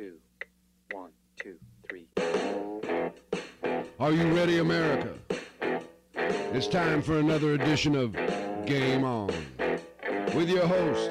[0.00, 0.16] two.
[0.92, 2.06] One, two, three.
[3.98, 5.12] Are you ready, America?
[6.14, 8.14] It's time for another edition of
[8.64, 9.28] Game On
[10.34, 11.10] with your host,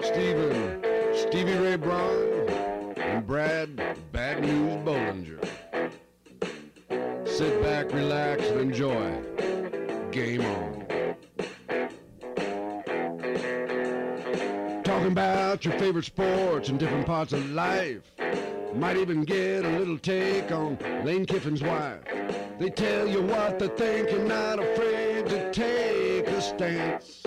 [0.00, 0.82] Stephen
[1.14, 3.76] Stevie Ray Braun and Brad
[4.10, 5.40] Bad News Bollinger.
[7.28, 9.22] Sit back, relax, and enjoy.
[10.10, 10.86] Game On.
[14.82, 18.15] Talking about your favorite sports and different parts of life.
[18.76, 22.00] Might even get a little take on Lane Kiffin's wife.
[22.58, 27.22] They tell you what they think and not afraid to take a stance.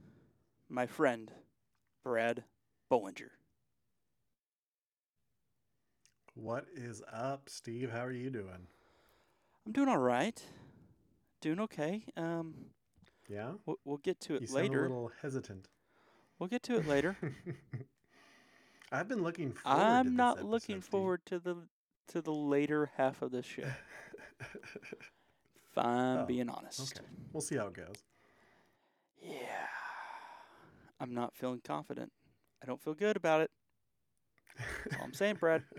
[0.67, 1.31] my friend,
[2.03, 2.45] Brad
[2.91, 3.29] Bollinger.
[6.35, 7.91] What is up, Steve?
[7.91, 8.67] How are you doing?
[9.67, 10.43] I'm doing all right.
[11.43, 12.05] Doing okay.
[12.17, 12.55] Um,
[13.29, 13.53] Yeah?
[13.67, 14.81] we'll, we'll get to it You sound later.
[14.87, 15.69] a little hesitant.
[16.39, 17.15] We'll get to it later.
[18.91, 20.91] I've been looking forward to I'm not looking Steve.
[20.91, 21.57] forward to the
[22.09, 23.69] to the later half of this show.
[25.71, 26.81] If I'm Oh, being honest.
[26.99, 27.07] okay.
[27.33, 28.03] We'll see how it goes.
[29.23, 29.67] Yeah.
[30.99, 32.13] I'm not feeling confident.
[32.63, 33.51] I don't feel good about it.
[34.59, 35.63] That's all I'm saying, Brad.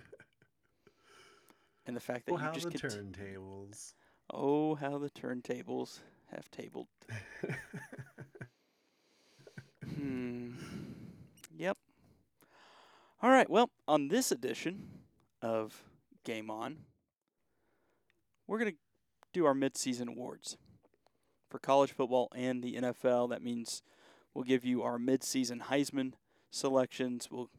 [1.88, 3.94] And the fact that well, you how just the cont- turntables?
[4.32, 6.00] Oh, how the turntables
[6.32, 6.88] have tabled.
[9.96, 10.52] Hmm.
[11.58, 11.78] Yep.
[13.22, 13.50] All right.
[13.50, 14.88] Well, on this edition
[15.42, 15.84] of
[16.24, 16.78] Game On,
[18.48, 18.78] we're going to
[19.34, 20.58] do our midseason awards
[21.50, 23.30] for college football and the NFL.
[23.30, 23.84] That means
[24.34, 26.14] we'll give you our midseason Heisman
[26.50, 27.30] selections.
[27.32, 27.50] We'll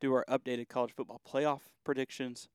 [0.00, 2.48] do our updated college football playoff predictions.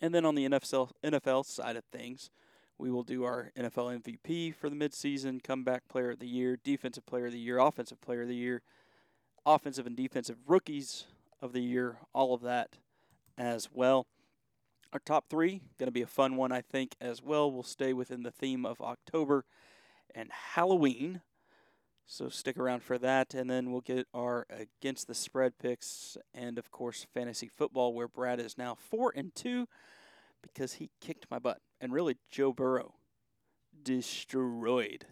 [0.00, 2.30] And then on the NFL NFL side of things,
[2.78, 7.06] we will do our NFL MVP for the midseason, comeback player of the year, defensive
[7.06, 8.62] player of the year, offensive player of the year,
[9.46, 11.06] offensive and defensive rookies
[11.40, 12.76] of the year, all of that
[13.38, 14.06] as well.
[14.92, 17.50] Our top three, going to be a fun one, I think, as well.
[17.50, 19.44] We'll stay within the theme of October
[20.14, 21.20] and Halloween.
[22.06, 23.34] So stick around for that.
[23.34, 28.08] And then we'll get our against the spread picks and, of course, fantasy football, where
[28.08, 29.66] Brad is now 4 and 2
[30.40, 31.58] because he kicked my butt.
[31.80, 32.94] And really, Joe Burrow
[33.82, 35.06] destroyed.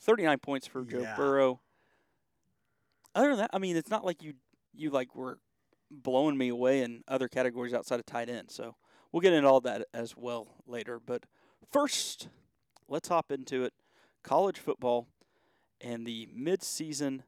[0.00, 1.16] 39 points for Joe Yeah.
[1.16, 1.60] Burrow.
[3.14, 4.34] Other than that, I mean, it's not like you
[4.74, 5.38] you like were
[5.90, 8.50] blowing me away in other categories outside of tight end.
[8.50, 8.76] So
[9.12, 11.00] we'll get into all that as well later.
[11.04, 11.24] But
[11.70, 12.28] first,
[12.88, 13.72] let's hop into it.
[14.22, 15.08] College football
[15.80, 17.22] and the midseason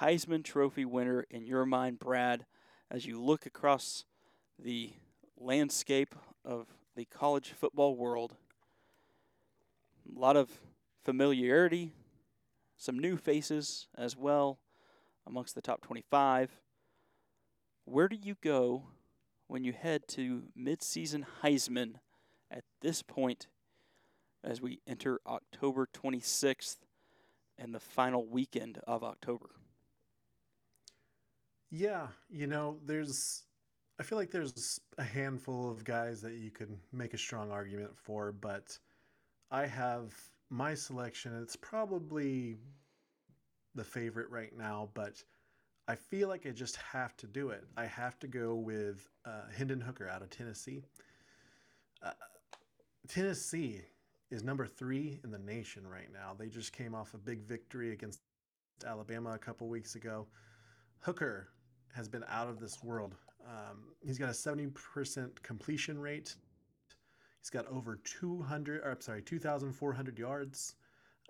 [0.00, 2.44] Heisman Trophy winner in your mind, Brad,
[2.90, 4.04] as you look across
[4.58, 4.92] the
[5.36, 8.36] landscape of the college football world.
[10.14, 10.50] A lot of
[11.04, 11.92] familiarity,
[12.76, 14.58] some new faces as well
[15.26, 16.60] amongst the top 25.
[17.86, 18.82] Where do you go
[19.46, 21.94] when you head to midseason Heisman
[22.50, 23.46] at this point
[24.42, 26.78] as we enter October 26th
[27.56, 29.50] and the final weekend of October?
[31.70, 33.44] Yeah, you know, there's.
[34.00, 37.96] I feel like there's a handful of guys that you could make a strong argument
[37.96, 38.76] for, but
[39.52, 40.12] I have
[40.50, 41.40] my selection.
[41.40, 42.56] It's probably
[43.76, 45.22] the favorite right now, but
[45.88, 47.64] I feel like I just have to do it.
[47.76, 50.82] I have to go with uh, Hendon Hooker out of Tennessee.
[52.02, 52.10] Uh,
[53.06, 53.82] Tennessee
[54.32, 56.34] is number three in the nation right now.
[56.36, 58.20] They just came off a big victory against
[58.84, 60.26] Alabama a couple weeks ago.
[60.98, 61.50] Hooker
[61.94, 63.14] has been out of this world.
[63.46, 66.34] Um, he's got a 70% completion rate.
[67.40, 70.74] He's got over 200, or I'm sorry, 2,400 yards,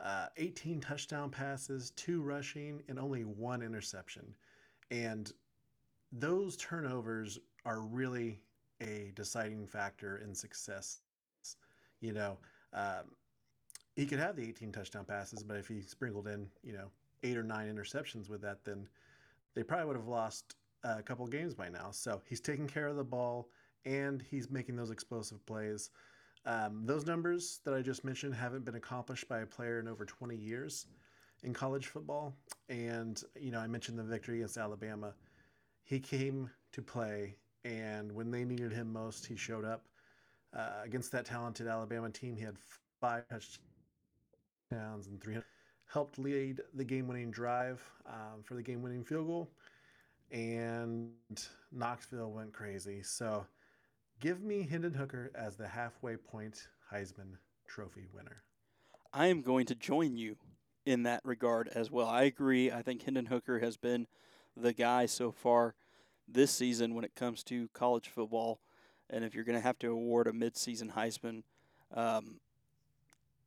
[0.03, 4.35] uh, 18 touchdown passes, two rushing, and only one interception.
[4.91, 5.33] And
[6.13, 8.41] those turnovers are really
[8.81, 11.01] a deciding factor in success.
[12.01, 12.39] You know,
[12.73, 13.17] um,
[13.97, 16.91] he could have the 18 touchdown passes, but if he sprinkled in, you know,
[17.23, 18.87] eight or nine interceptions with that, then
[19.55, 21.91] they probably would have lost a couple games by now.
[21.91, 23.49] So he's taking care of the ball
[23.85, 25.91] and he's making those explosive plays.
[26.45, 30.05] Um, those numbers that I just mentioned haven't been accomplished by a player in over
[30.05, 30.87] 20 years
[31.43, 32.35] in college football.
[32.69, 35.15] And, you know, I mentioned the victory against Alabama.
[35.85, 39.85] He came to play, and when they needed him most, he showed up.
[40.57, 42.57] Uh, against that talented Alabama team, he had
[43.01, 45.37] five touchdowns and three
[45.87, 49.51] helped lead the game-winning drive um, for the game-winning field goal,
[50.33, 51.11] and
[51.73, 53.03] Knoxville went crazy.
[53.03, 53.47] So,
[54.21, 57.37] give me Hendon Hooker as the halfway point Heisman
[57.69, 58.43] Trophy winner.
[59.13, 60.37] I am going to join you
[60.87, 62.07] in that regard as well.
[62.07, 62.71] I agree.
[62.71, 64.07] I think Hendon Hooker has been
[64.57, 65.75] the guy so far
[66.29, 68.61] this season when it comes to college football.
[69.11, 71.43] And if you're going to have to award a midseason Heisman,
[71.93, 72.37] um,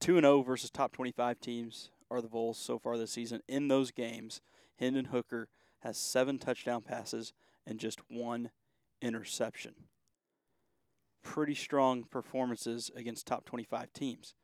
[0.01, 3.42] 2 and 0 versus top 25 teams are the Vols so far this season.
[3.47, 4.42] In those games,
[4.77, 5.47] Hendon Hooker
[5.80, 7.33] has seven touchdown passes
[7.65, 8.51] and just one
[9.01, 9.74] interception.
[11.21, 14.35] Pretty strong performances against top 25 teams.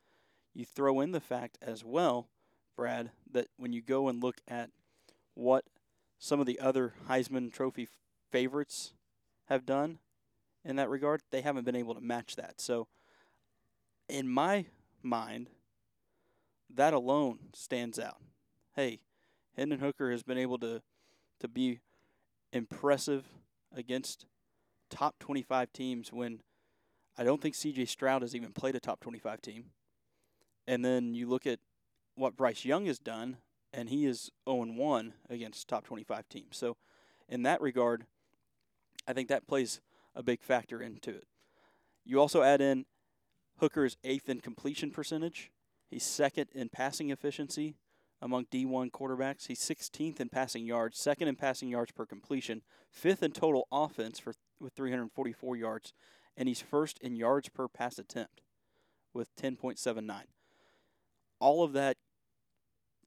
[0.53, 2.30] You throw in the fact as well,
[2.75, 4.69] Brad, that when you go and look at
[5.33, 5.66] what
[6.19, 7.88] some of the other Heisman Trophy
[8.31, 8.94] favorites
[9.45, 10.00] have done
[10.63, 12.60] in that regard, they haven't been able to match that.
[12.60, 12.88] So,
[14.10, 14.66] in my
[15.04, 15.50] mind,
[16.74, 18.18] that alone stands out.
[18.75, 19.00] Hey,
[19.56, 20.81] Hendon Hooker has been able to
[21.39, 21.80] to be
[22.54, 23.25] impressive
[23.75, 24.25] against
[24.89, 26.39] top 25 teams when
[27.18, 29.66] I don't think CJ Stroud has even played a top 25 team.
[30.68, 31.60] And then you look at
[32.15, 33.38] what Bryce Young has done,
[33.73, 36.57] and he is 0 1 against top 25 teams.
[36.57, 36.77] So,
[37.27, 38.06] in that regard,
[39.07, 39.81] I think that plays
[40.15, 41.27] a big factor into it.
[42.06, 42.85] You also add in
[43.59, 45.51] Hooker's eighth in completion percentage.
[45.89, 47.75] He's second in passing efficiency
[48.21, 49.47] among D1 quarterbacks.
[49.47, 54.19] He's 16th in passing yards, second in passing yards per completion, fifth in total offense
[54.19, 55.94] for with 344 yards,
[56.38, 58.41] and he's first in yards per pass attempt
[59.13, 60.21] with 10.79.
[61.39, 61.97] All of that,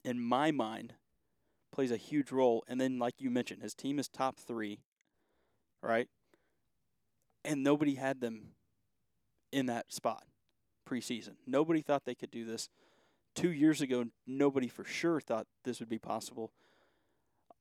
[0.09, 0.95] in my mind,
[1.71, 2.65] plays a huge role.
[2.67, 4.81] And then, like you mentioned, his team is top three,
[5.83, 6.09] right?
[7.45, 8.53] And nobody had them
[9.53, 10.25] in that spot
[10.89, 11.35] preseason.
[11.47, 12.71] Nobody thought they could do this.
[13.35, 16.53] Two years ago, nobody for sure thought this would be possible.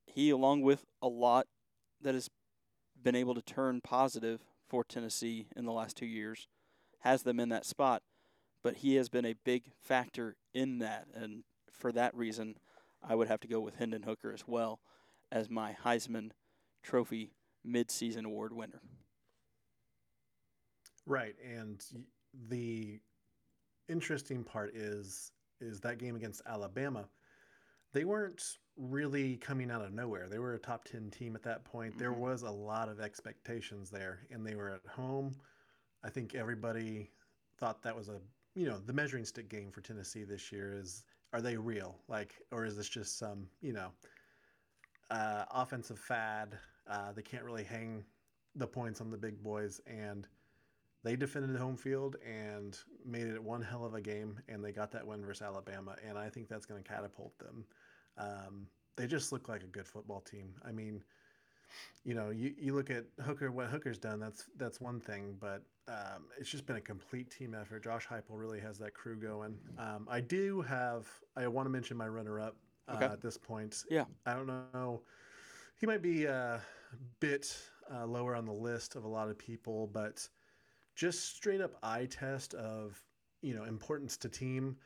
[0.06, 1.48] He, along with a lot
[2.02, 2.30] that has
[3.04, 4.40] been able to turn positive
[4.70, 6.48] for Tennessee in the last two years,
[7.02, 8.04] has them in that spot.
[8.64, 11.08] But he has been a big factor in that.
[11.14, 11.44] And
[11.78, 12.56] for that reason,
[13.08, 14.80] I would have to go with Hendon Hooker as well
[15.32, 16.32] as my Heisman
[16.84, 17.32] Trophy
[17.66, 18.82] midseason award winner.
[21.06, 21.84] Right, and
[22.50, 23.00] the
[23.88, 27.06] interesting part is is that game against Alabama.
[27.94, 28.44] They weren't
[28.78, 30.28] really coming out of nowhere.
[30.30, 31.92] They were a top 10 team at that point.
[31.92, 32.00] Mm-hmm.
[32.00, 35.36] There was a lot of expectations there and they were at home.
[36.04, 37.10] I think everybody
[37.58, 38.20] thought that was a,
[38.54, 41.98] you know, the measuring stick game for Tennessee this year is are they real?
[42.08, 43.90] Like or is this just some, you know,
[45.12, 46.58] uh, offensive fad?
[46.90, 48.04] Uh, they can't really hang
[48.56, 50.28] the points on the big boys and
[51.04, 54.74] they defended the home field and made it one hell of a game, and they
[54.74, 55.96] got that win versus Alabama.
[56.06, 57.66] And I think that's going to catapult them.
[58.18, 58.68] Um,
[58.98, 60.56] they just look like a good football team.
[60.66, 61.04] I mean,
[62.04, 64.20] you know, you, you look at Hooker, what Hooker's done.
[64.20, 67.84] That's that's one thing, but um, it's just been a complete team effort.
[67.84, 69.58] Josh Heupel really has that crew going.
[69.78, 71.08] Um, I do have.
[71.36, 72.56] I want to mention my runner-up
[72.88, 73.06] uh, okay.
[73.06, 73.84] at this point.
[73.90, 75.02] Yeah, I don't know.
[75.80, 76.62] He might be a
[77.20, 77.56] bit
[77.94, 80.28] uh, lower on the list of a lot of people, but
[80.96, 83.02] just straight up eye test of
[83.42, 84.78] you know importance to team,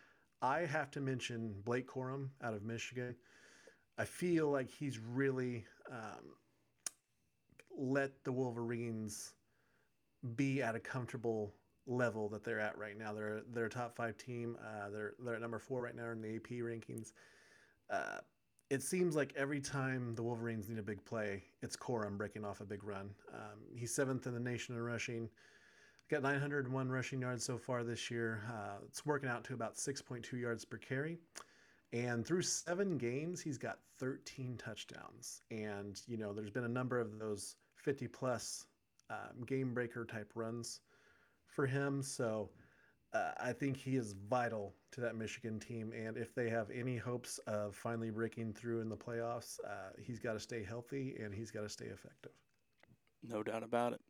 [0.41, 3.15] I have to mention Blake Corum out of Michigan.
[3.97, 6.33] I feel like he's really um,
[7.77, 9.33] let the Wolverines
[10.35, 11.53] be at a comfortable
[11.87, 13.13] level that they're at right now.
[13.13, 14.57] They're they're a top five team.
[14.61, 17.13] Uh, they're they're at number four right now in the AP rankings.
[17.89, 18.19] Uh,
[18.69, 22.61] it seems like every time the Wolverines need a big play, it's Corum breaking off
[22.61, 23.09] a big run.
[23.33, 25.29] Um, he's seventh in the nation in rushing.
[26.09, 28.43] Got 901 rushing yards so far this year.
[28.49, 31.17] Uh, it's working out to about 6.2 yards per carry.
[31.93, 35.41] And through seven games, he's got 13 touchdowns.
[35.51, 38.65] And, you know, there's been a number of those 50 plus
[39.09, 40.81] um, game breaker type runs
[41.47, 42.01] for him.
[42.01, 42.49] So
[43.13, 45.91] uh, I think he is vital to that Michigan team.
[45.93, 50.19] And if they have any hopes of finally breaking through in the playoffs, uh, he's
[50.19, 52.31] got to stay healthy and he's got to stay effective.
[53.27, 54.01] No doubt about it.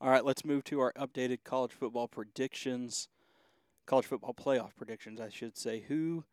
[0.00, 3.08] All right, let's move to our updated college football predictions,
[3.84, 5.84] college football playoff predictions, I should say.
[5.88, 6.24] Who,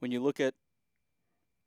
[0.00, 0.54] when you look at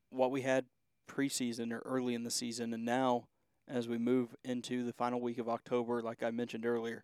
[0.09, 0.65] what we had
[1.07, 3.27] preseason or early in the season, and now
[3.69, 7.03] as we move into the final week of October, like I mentioned earlier,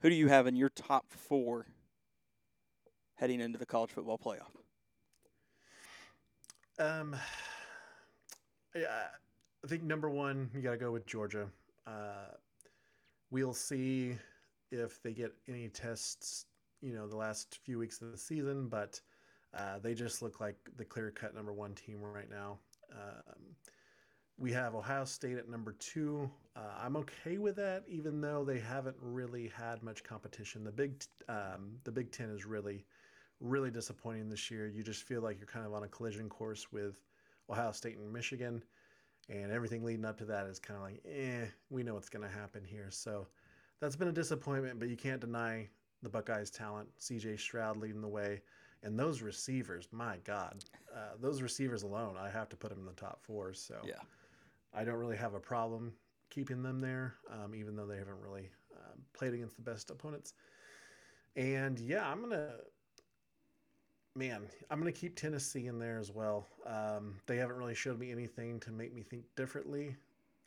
[0.00, 1.66] who do you have in your top four
[3.16, 4.52] heading into the college football playoff?
[6.78, 7.16] Um,
[8.74, 9.08] yeah,
[9.64, 11.48] I think number one, you got to go with Georgia.
[11.86, 12.34] Uh,
[13.30, 14.16] we'll see
[14.70, 16.46] if they get any tests,
[16.80, 19.00] you know, the last few weeks of the season, but
[19.56, 22.58] uh, they just look like the clear cut number one team right now.
[22.92, 23.56] Um,
[24.38, 26.30] we have Ohio State at number two.
[26.56, 30.64] Uh, I'm okay with that, even though they haven't really had much competition.
[30.64, 32.84] The Big um, the Big Ten is really,
[33.40, 34.68] really disappointing this year.
[34.68, 37.00] You just feel like you're kind of on a collision course with
[37.48, 38.62] Ohio State and Michigan,
[39.28, 42.26] and everything leading up to that is kind of like, eh, we know what's going
[42.28, 42.88] to happen here.
[42.90, 43.26] So
[43.80, 45.68] that's been a disappointment, but you can't deny
[46.02, 46.88] the Buckeyes' talent.
[46.98, 47.36] C.J.
[47.36, 48.42] Stroud leading the way.
[48.82, 50.62] And those receivers, my God,
[50.94, 53.54] uh, those receivers alone, I have to put them in the top four.
[53.54, 53.94] So Yeah.
[54.74, 55.92] I don't really have a problem
[56.30, 60.34] keeping them there, um, even though they haven't really um, played against the best opponents.
[61.36, 62.54] And yeah, I'm gonna,
[64.16, 66.48] man, I'm gonna keep Tennessee in there as well.
[66.66, 69.96] Um, they haven't really showed me anything to make me think differently.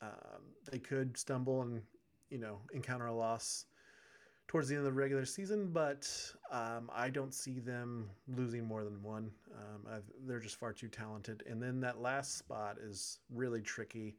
[0.01, 1.81] Um, they could stumble and
[2.29, 3.65] you know encounter a loss
[4.47, 6.09] towards the end of the regular season, but
[6.51, 9.31] um, I don't see them losing more than one.
[9.53, 11.43] Um, they're just far too talented.
[11.45, 14.15] And then that last spot is really tricky.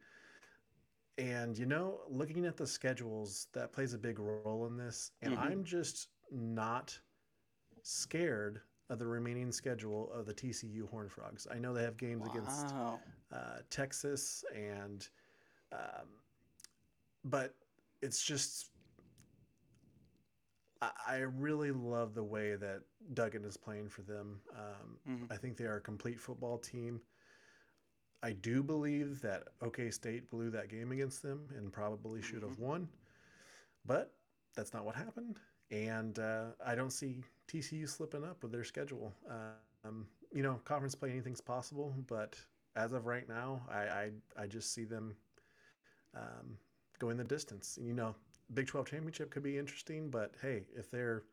[1.17, 5.11] And you know, looking at the schedules, that plays a big role in this.
[5.21, 5.41] And Mhm.
[5.41, 6.99] I'm just not
[7.81, 11.47] scared of the remaining schedule of the TCU Horned Frogs.
[11.49, 12.75] I know they have games against
[13.31, 15.07] uh, Texas and,
[15.71, 16.07] um,
[17.23, 17.55] but
[18.01, 18.71] it's just
[20.81, 22.83] I, really love the way that
[23.13, 24.41] Duggan is playing for them.
[24.55, 25.31] Um, Mhm.
[25.31, 27.01] I think they are a complete football team.
[28.21, 32.59] I do believe that OK State blew that game against them and probably should have
[32.59, 32.89] won,
[33.85, 34.13] but
[34.55, 35.39] that's not what happened.
[35.71, 39.13] And uh, I don't see TCU slipping up with their schedule.
[39.83, 42.39] Um, you know, conference play, anything's possible, but
[42.75, 45.15] as of right now, I I, I just see them
[46.15, 46.57] um,
[46.99, 47.77] going the distance.
[47.81, 48.15] You know,
[48.53, 51.23] Big 12 championship could be interesting, but hey, if they're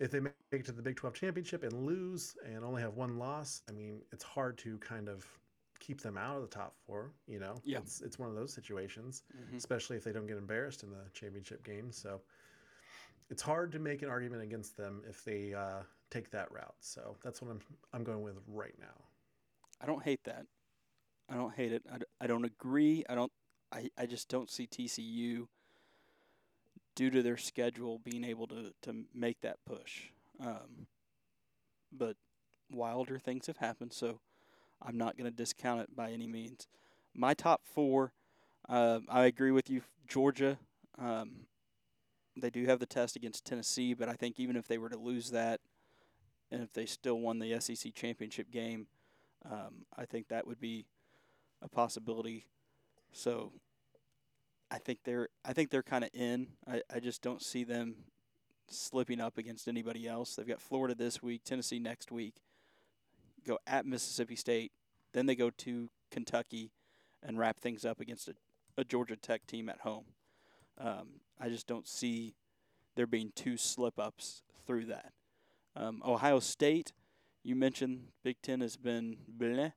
[0.00, 3.18] if they make it to the Big 12 championship and lose and only have one
[3.18, 5.26] loss, I mean, it's hard to kind of
[5.80, 7.12] keep them out of the top four.
[7.26, 7.80] You know, Yeah.
[7.80, 9.58] it's it's one of those situations, Mhm.
[9.58, 11.92] especially if they don't get embarrassed in the championship game.
[11.92, 12.22] So
[13.30, 16.74] it's hard to make an argument against them if they uh, take that route.
[16.80, 17.60] So that's what I'm
[17.92, 19.04] I'm going with right now.
[19.80, 20.46] I don't hate that.
[21.28, 21.82] I don't hate it.
[21.90, 23.04] I, I don't agree.
[23.08, 23.32] I don't.
[23.72, 25.48] I, I just don't see TCU
[26.94, 30.04] due to their schedule being able to to make that push.
[30.40, 30.86] Um,
[31.92, 32.16] but
[32.70, 34.20] wilder things have happened, so
[34.80, 36.66] I'm not going to discount it by any means.
[37.14, 38.12] My top four,
[38.68, 39.82] uh, I agree with you.
[40.08, 40.58] Georgia,
[40.98, 41.46] um,
[42.36, 44.98] they do have the test against Tennessee, but I think even if they were to
[44.98, 45.60] lose that,
[46.50, 48.86] and if they still won the SEC championship game,
[49.50, 50.86] um, I think that would be
[51.62, 52.46] a possibility.
[53.12, 53.52] So
[54.72, 56.48] I think they're I think they're kind of in.
[56.66, 57.94] I, I just don't see them
[58.68, 60.34] slipping up against anybody else.
[60.34, 62.36] They've got Florida this week, Tennessee next week,
[63.46, 64.72] go at Mississippi State,
[65.12, 66.70] then they go to Kentucky
[67.22, 68.34] and wrap things up against a,
[68.78, 70.06] a Georgia Tech team at home.
[70.78, 72.34] Um, I just don't see
[72.94, 75.12] there being two slip ups through that.
[75.76, 76.92] Um, Ohio State,
[77.42, 79.72] you mentioned Big Ten has been bleh,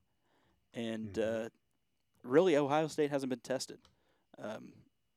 [0.72, 1.46] and Mhm.
[1.46, 1.48] uh,
[2.22, 3.80] really Ohio State hasn't been tested.
[4.38, 4.72] Um,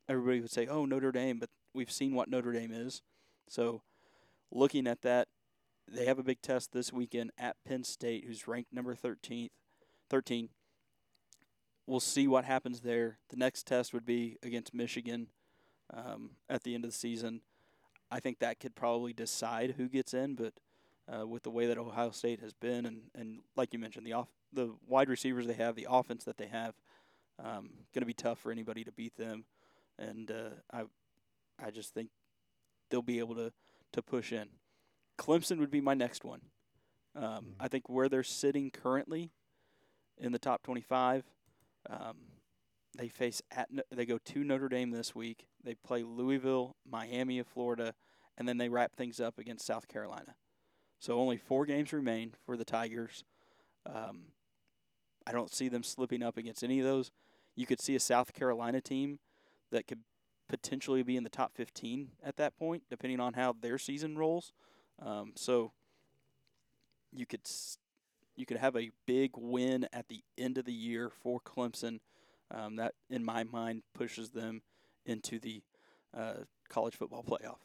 [0.09, 3.01] everybody would say, "Oh, Notre Dame," but we've seen what Notre Dame is.
[3.47, 3.83] So,
[4.51, 5.27] looking at that,
[5.87, 9.51] they have a big test this weekend at Penn State, who's ranked number 13th,
[10.09, 10.49] 13.
[11.85, 13.17] We'll see what happens there.
[13.29, 15.27] The next test would be against Michigan
[15.91, 17.41] um, at the end of the season.
[18.11, 20.53] I think that could probably decide who gets in, but
[21.11, 24.13] uh, with the way that Ohio State has been, and, and like you mentioned, the
[24.13, 26.73] off the wide receivers they have, the offense that they have,
[27.43, 29.45] um, going to be tough for anybody to beat them,
[29.99, 30.83] and uh, I
[31.63, 32.09] I just think
[32.89, 33.51] they'll be able to
[33.93, 34.49] to push in.
[35.17, 36.41] Clemson would be my next one.
[37.15, 37.55] Um, Mhm.
[37.59, 39.31] I think where they're sitting currently
[40.17, 41.25] in the top 25,
[41.89, 42.17] um,
[42.97, 45.47] They face at they go to Notre Dame this week.
[45.63, 47.93] They play Louisville, Miami of Florida,
[48.37, 50.35] and then they wrap things up against South Carolina.
[50.99, 53.23] So only four games remain for the Tigers.
[53.85, 54.33] Um,
[55.25, 57.11] I don't see them slipping up against any of those.
[57.55, 59.19] You could see a South Carolina team
[59.71, 59.99] that could
[60.47, 64.51] potentially be in the top 15 at that point, depending on how their season rolls.
[64.99, 65.73] Um, so
[67.11, 67.77] you could s-
[68.35, 71.99] you could have a big win at the end of the year for Clemson.
[72.51, 74.61] Um, that, in my mind, pushes them
[75.05, 75.61] into the
[76.13, 77.59] uh, college football playoff.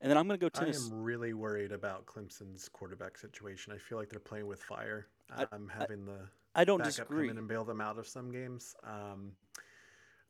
[0.00, 3.72] And then I'm going to go I am really worried about Clemson's quarterback situation.
[3.72, 5.08] I feel like they're playing with fire.
[5.34, 7.26] I- I'm having the I don't disagree.
[7.26, 8.76] come in and bail them out of some games.
[8.84, 9.32] Um,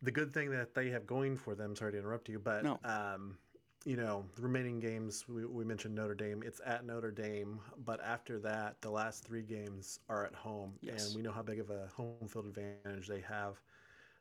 [0.03, 2.79] the good thing that they have going for them, sorry to interrupt you, but No.
[2.85, 3.37] um,
[3.85, 6.43] you know, the remaining games we, we mentioned Notre Dame.
[6.45, 11.07] It's at Notre Dame, but after that, the last three games are at home, Yes.
[11.07, 13.61] and we know how big of a home field advantage they have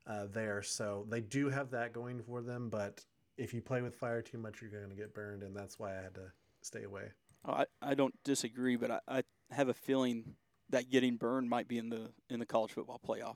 [0.05, 0.61] uh, there.
[0.61, 3.03] So they do have that going for them, but
[3.37, 5.91] if you play with fire too much, you're going to get burned, and that's why
[5.97, 6.31] I had to
[6.61, 7.11] stay away.
[7.45, 10.35] Oh, I, I don't disagree, but I, I have a feeling
[10.69, 13.35] that getting burned might be in the in the college football playoff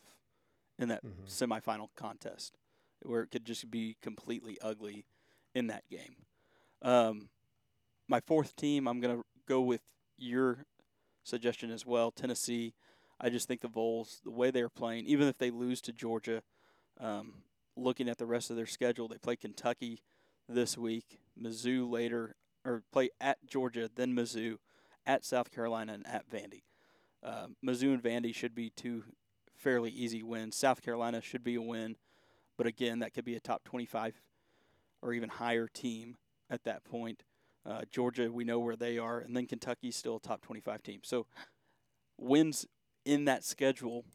[0.82, 1.26] in that Mhm.
[1.28, 2.58] semifinal contest
[3.04, 5.06] where it could just be completely ugly
[5.54, 6.26] in that game.
[6.82, 7.30] Um,
[8.08, 10.66] my fourth team, I'm going to go with your
[11.24, 12.74] suggestion as well, Tennessee.
[13.20, 16.44] I just think the Vols, the way they're playing, even if they lose to Georgia,
[16.98, 17.44] um,
[17.76, 20.02] looking at the rest of their schedule, they play Kentucky
[20.48, 22.36] this week, Mizzou later,
[22.66, 24.60] or play at Georgia, then Mizzou,
[25.06, 26.64] at South Carolina, and at Vandy.
[27.24, 29.16] Uh, Mizzou and Vandy should be two
[29.62, 30.52] fairly easy win.
[30.52, 31.96] South Carolina should be a win,
[32.58, 34.22] but again, that could be a top 25
[35.02, 36.18] or even higher team
[36.50, 37.24] at that point.
[37.66, 41.02] Uh, Georgia, we know where they are, and then Kentucky's still a top 25 team.
[41.04, 41.28] So
[42.18, 42.66] wins
[43.06, 44.06] in that schedule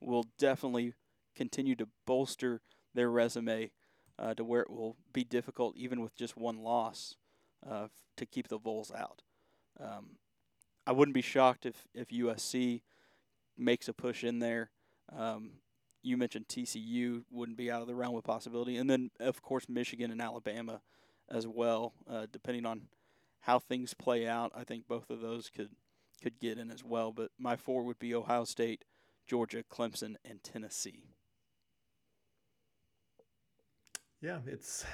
[0.00, 0.94] will definitely
[1.34, 2.60] continue to bolster
[2.94, 3.70] their resume
[4.18, 7.16] uh, to where it will be difficult, even with just one loss,
[7.68, 9.22] uh, to keep the Vols out.
[9.80, 10.10] Um,
[10.86, 12.82] I wouldn't be shocked if, if USC
[13.56, 14.70] makes a push in there.
[15.12, 15.52] Um,
[16.02, 19.68] you mentioned TCU wouldn't be out of the realm of possibility, and then of course
[19.68, 20.82] Michigan and Alabama
[21.28, 22.82] as well, uh, depending on
[23.40, 24.52] how things play out.
[24.54, 25.70] I think both of those could
[26.22, 27.12] could get in as well.
[27.12, 28.84] But my four would be Ohio State,
[29.26, 31.14] Georgia, Clemson, and Tennessee.
[34.20, 34.84] Yeah, it's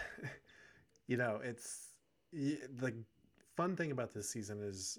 [1.07, 1.89] you know, it's
[2.33, 2.95] the
[3.57, 4.99] fun thing about this season is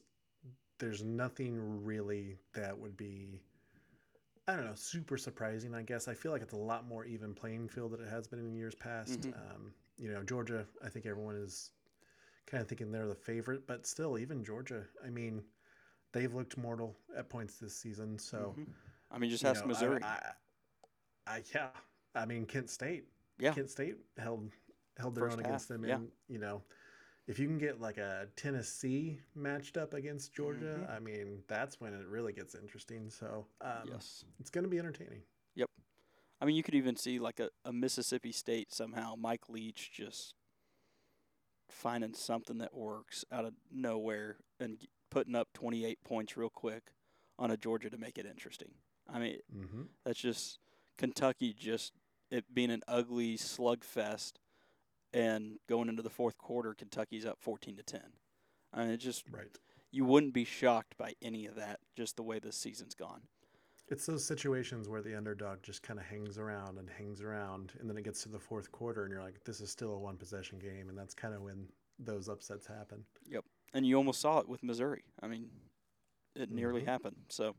[0.79, 3.41] there's nothing really that would be
[4.51, 6.09] I don't know, super surprising, I guess.
[6.09, 8.53] I feel like it's a lot more even playing field than it has been in
[8.53, 9.21] years past.
[9.21, 9.33] Mhm.
[9.55, 11.71] Um, you know, Georgia, I think everyone is
[12.47, 15.41] kind of thinking they're the favorite, but still, even Georgia, I mean,
[16.11, 18.19] they've looked mortal at points this season.
[18.19, 18.73] So, Mhm.
[19.09, 20.03] I mean, just ask know, Missouri.
[20.03, 20.33] I,
[21.27, 21.69] I, yeah,
[22.13, 23.05] I mean Kent State.
[23.37, 23.53] Yeah.
[23.53, 24.51] Kent State held
[24.97, 25.95] held their First own against half, them, yeah.
[25.95, 26.61] and you know,
[27.27, 30.89] if you can get like a Tennessee matched up against Georgia, Mhm.
[30.95, 33.09] I mean that's when it really gets interesting.
[33.09, 34.25] So um, yes.
[34.39, 35.21] it's going to be entertaining.
[35.55, 35.69] Yep.
[36.41, 40.33] I mean, you could even see like a, a Mississippi State somehow, Mike Leach just
[41.69, 44.77] finding something that works out of nowhere and
[45.09, 46.91] putting up 28 points real quick
[47.39, 48.71] on a Georgia to make it interesting.
[49.11, 49.83] I mean, Mm-hmm.
[50.05, 50.59] that's just
[50.97, 51.93] Kentucky just
[52.29, 54.33] it being an ugly slugfest
[55.13, 58.01] and going into the fourth quarter, Kentucky's up 14 to 10.
[58.73, 59.57] I mean, it just Right.
[59.91, 63.27] you wouldn't be shocked by any of that, just the way this season's gone.
[63.89, 67.89] It's those situations where the underdog just kind of hangs around and hangs around, and
[67.89, 70.17] then it gets to the fourth quarter, and you're like, "This is still a one
[70.17, 71.67] possession game," and that's kind of when
[71.99, 73.05] those upsets happen.
[73.25, 73.43] Yep,
[73.73, 75.03] and you almost saw it with Missouri.
[75.21, 75.51] I mean,
[76.35, 76.85] it nearly Mhm.
[76.85, 77.25] happened.
[77.27, 77.57] So,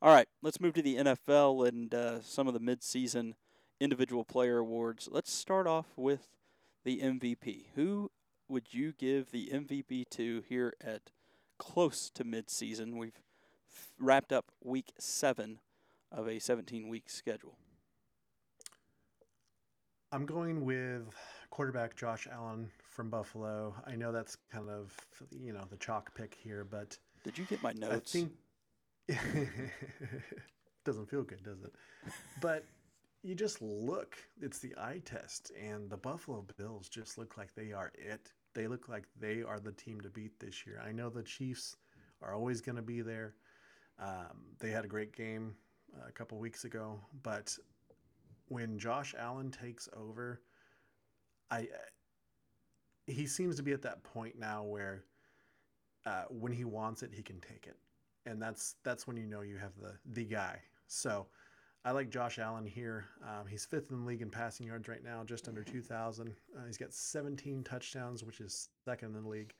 [0.00, 3.34] all right, let's move to the NFL and uh, some of the midseason
[3.78, 5.06] individual player awards.
[5.12, 6.34] Let's start off with
[6.84, 7.66] the MVP.
[7.74, 8.10] Who
[8.48, 11.10] would you give the MVP to here at
[11.58, 12.96] close to midseason?
[12.96, 13.20] We've
[13.70, 15.60] f- wrapped up week seven
[16.10, 17.56] of a 17 week schedule.
[20.10, 21.14] I'm going with
[21.50, 23.74] quarterback Josh Allen from Buffalo.
[23.86, 24.94] I know that's kind of
[25.30, 28.14] you know the chalk pick here, but Did you get my notes?
[28.14, 28.32] I think
[30.84, 31.72] doesn't feel good, does it?
[32.40, 32.64] But
[33.22, 37.72] you just look, it's the eye test, and the Buffalo Bills just look like they
[37.72, 38.32] are it.
[38.54, 40.82] They look like they are the team to beat this year.
[40.84, 41.76] I know the Chiefs
[42.20, 43.34] are always going to be there.
[43.98, 45.54] Um, they had a great game
[45.96, 47.56] uh, a couple weeks ago, but
[48.48, 50.42] when Josh Allen takes over,
[51.50, 51.68] I
[53.06, 55.04] he seems to be at that point now where
[56.06, 57.76] uh, when he wants it, he can take it,
[58.26, 60.60] and that's that's when you know you have the the guy.
[60.88, 61.26] So
[61.84, 63.06] I like Josh Allen here.
[63.24, 66.28] Um, he's fifth in the league in passing yards right now, just under 2,000.
[66.56, 69.52] Uh, he's got 17 touchdowns, which is second in the league.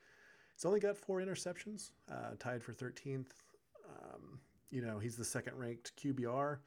[0.55, 3.27] He's only got four interceptions, uh, tied for 13th.
[3.89, 4.39] Um,
[4.71, 6.59] you know, he's the second ranked QBR.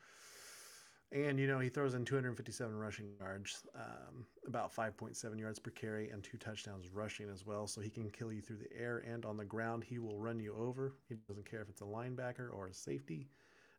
[1.13, 6.11] And, you know, he throws in 257 rushing yards, um, about 5.7 yards per carry,
[6.11, 7.67] and two touchdowns rushing as well.
[7.67, 9.85] So he can kill you through the air and on the ground.
[9.85, 10.93] He will run you over.
[11.09, 13.29] He doesn't care if it's a linebacker or a safety.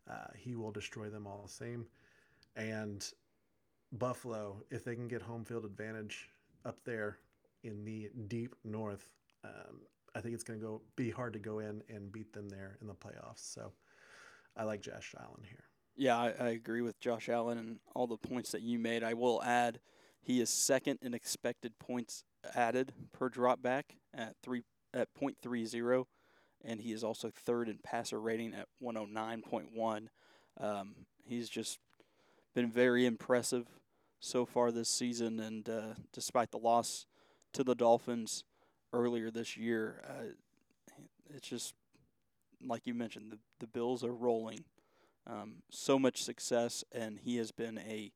[0.10, 1.86] Uh, he will destroy them all the same.
[2.56, 3.08] And
[3.91, 6.30] Buffalo, if they can get home field advantage
[6.65, 7.20] up there
[7.63, 9.06] in the deep north,
[9.43, 9.82] um,
[10.15, 12.78] I think it's going to go be hard to go in and beat them there
[12.82, 13.54] in the playoffs.
[13.54, 13.72] So
[14.56, 15.63] I like Josh Allen here.
[15.96, 19.04] Yeah, I, I agree with Josh Allen and all the points that you made.
[19.04, 19.80] I will add
[20.22, 25.65] he is second in expected points added per drop back at three at point three
[25.65, 26.08] zero,
[26.63, 30.10] and he is also third in passer rating at one hundred nine point one.
[30.60, 31.80] Um, he's just
[32.56, 33.67] been very impressive
[34.20, 37.06] so far this season, and uh, despite the loss
[37.54, 38.43] to the Dolphins
[38.93, 40.32] earlier this year, uh,
[41.30, 41.74] it's just
[42.65, 44.63] like you mentioned, the the Bills are rolling.
[45.26, 48.12] Um, so much success, and he has been a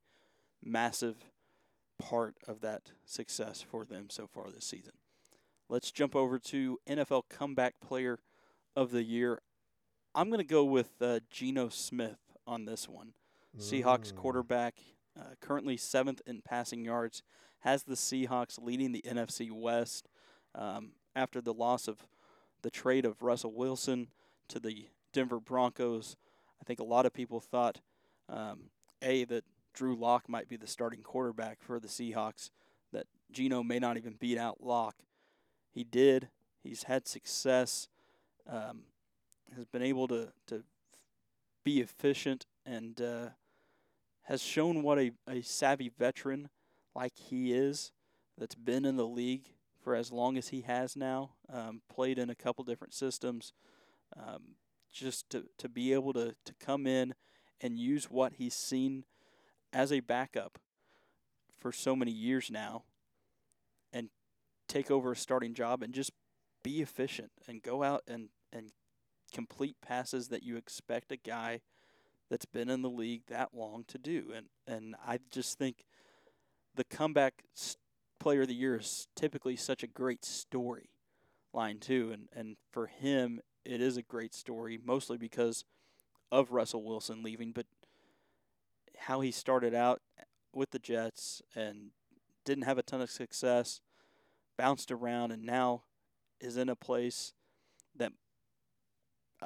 [0.64, 1.26] massive
[2.00, 4.94] part of that success for them so far this season.
[5.70, 8.20] Let's jump over to NFL Comeback Player
[8.76, 9.42] of the Year.
[10.14, 13.14] I'm going to go with uh, Geno Smith on this one.
[13.58, 14.16] Seahawks Mm.
[14.16, 14.76] quarterback,
[15.20, 17.22] uh, currently seventh in passing yards,
[17.60, 20.08] has the Seahawks leading the NFC West
[20.56, 22.08] um, after the loss of
[22.62, 24.08] the trade of Russell Wilson
[24.48, 26.16] to the Denver Broncos.
[26.62, 27.82] I think a lot of people thought,
[28.30, 28.70] um,
[29.02, 32.50] A, that Drew Lock might be the starting quarterback for the Seahawks,
[32.92, 34.96] that Geno may not even beat out Lock.
[35.70, 36.30] He did.
[36.64, 37.88] He's had success,
[38.50, 38.82] um,
[39.56, 40.64] has been able to, to
[41.64, 43.30] be efficient, and uh,
[44.24, 46.50] has shown what a, a savvy veteran
[46.96, 47.92] like he is
[48.38, 49.48] that's been in the league
[49.84, 53.54] for as long as he has now, um, played in a couple different systems.
[54.16, 54.56] Um,
[54.92, 57.14] just to, to be able to, to come in
[57.62, 59.06] and use what he's seen
[59.72, 60.60] as a backup
[61.60, 62.84] for so many years now
[63.94, 64.10] and
[64.68, 66.12] take over a starting job and just
[66.64, 68.72] be efficient and go out and, and
[69.34, 71.62] complete passes that you expect a guy
[72.30, 74.32] that's been in the league that long to do.
[74.36, 75.86] And, and I just think
[76.76, 77.44] the comeback
[78.20, 80.90] player of the year is typically such a great story
[81.54, 82.12] line too.
[82.14, 85.66] And, and for him, it is a great story, mostly because
[86.32, 87.66] of Russell Wilson leaving, but
[88.98, 90.02] how he started out
[90.54, 91.92] with the Jets and
[92.46, 93.82] didn't have a ton of success,
[94.58, 95.84] bounced around, and now
[96.42, 97.34] is in a place
[97.96, 98.12] that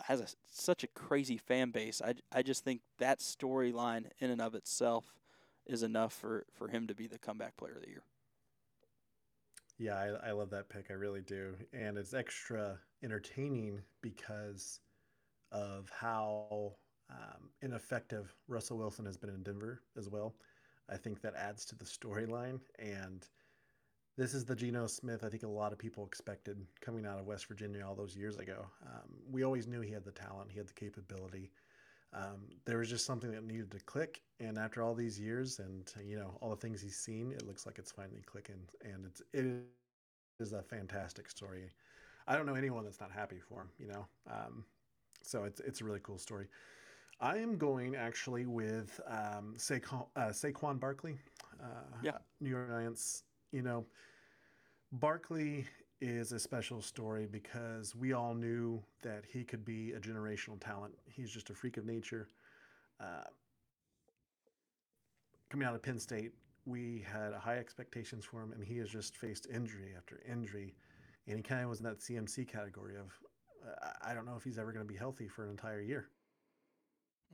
[0.06, 2.02] has a, such a crazy fan base.
[2.04, 5.14] I, I just think that storyline in and of itself
[5.66, 8.04] is enough for, for him to be the comeback player of the year.
[9.78, 10.88] Yeah, I, I love that pick.
[10.90, 11.56] I really do.
[11.74, 14.80] And it's extra entertaining because
[15.52, 16.76] of how
[17.10, 20.36] um, ineffective Russell Wilson has been in Denver as well.
[20.90, 22.60] I think that adds to the storyline.
[22.80, 23.28] And
[24.18, 27.26] this is the Geno Smith I think a lot of people expected coming out of
[27.26, 28.66] West Virginia all those years ago.
[28.86, 31.52] Um, we always knew he had the talent, he had the capability.
[32.14, 35.92] Um, there was just something that needed to click, and after all these years, and
[36.06, 39.22] you know all the things he's seen, it looks like it's finally clicking, and it's
[39.34, 41.72] it is a fantastic story.
[42.28, 44.08] I don't know anyone that's not happy for him, you know.
[44.30, 44.66] Um,
[45.24, 46.48] so it's it's a really cool story.
[47.20, 51.18] I am going actually with um, Saquon, uh, Saquon Barkley,
[51.62, 52.18] uh, Yeah.
[52.40, 53.24] New York Giants.
[53.52, 53.86] You know,
[54.92, 55.66] Barkley
[56.02, 60.94] is a special story because we all knew that he could be a generational talent.
[61.06, 62.30] He's just a freak of nature.
[63.00, 63.24] Uh,
[65.50, 66.32] coming out of Penn State,
[66.66, 70.74] we had high expectations for him, and he has just faced injury after injury,
[71.28, 73.12] and he kind of was in that CMC category of
[73.66, 76.10] uh, I don't know if he's ever going to be healthy for an entire year.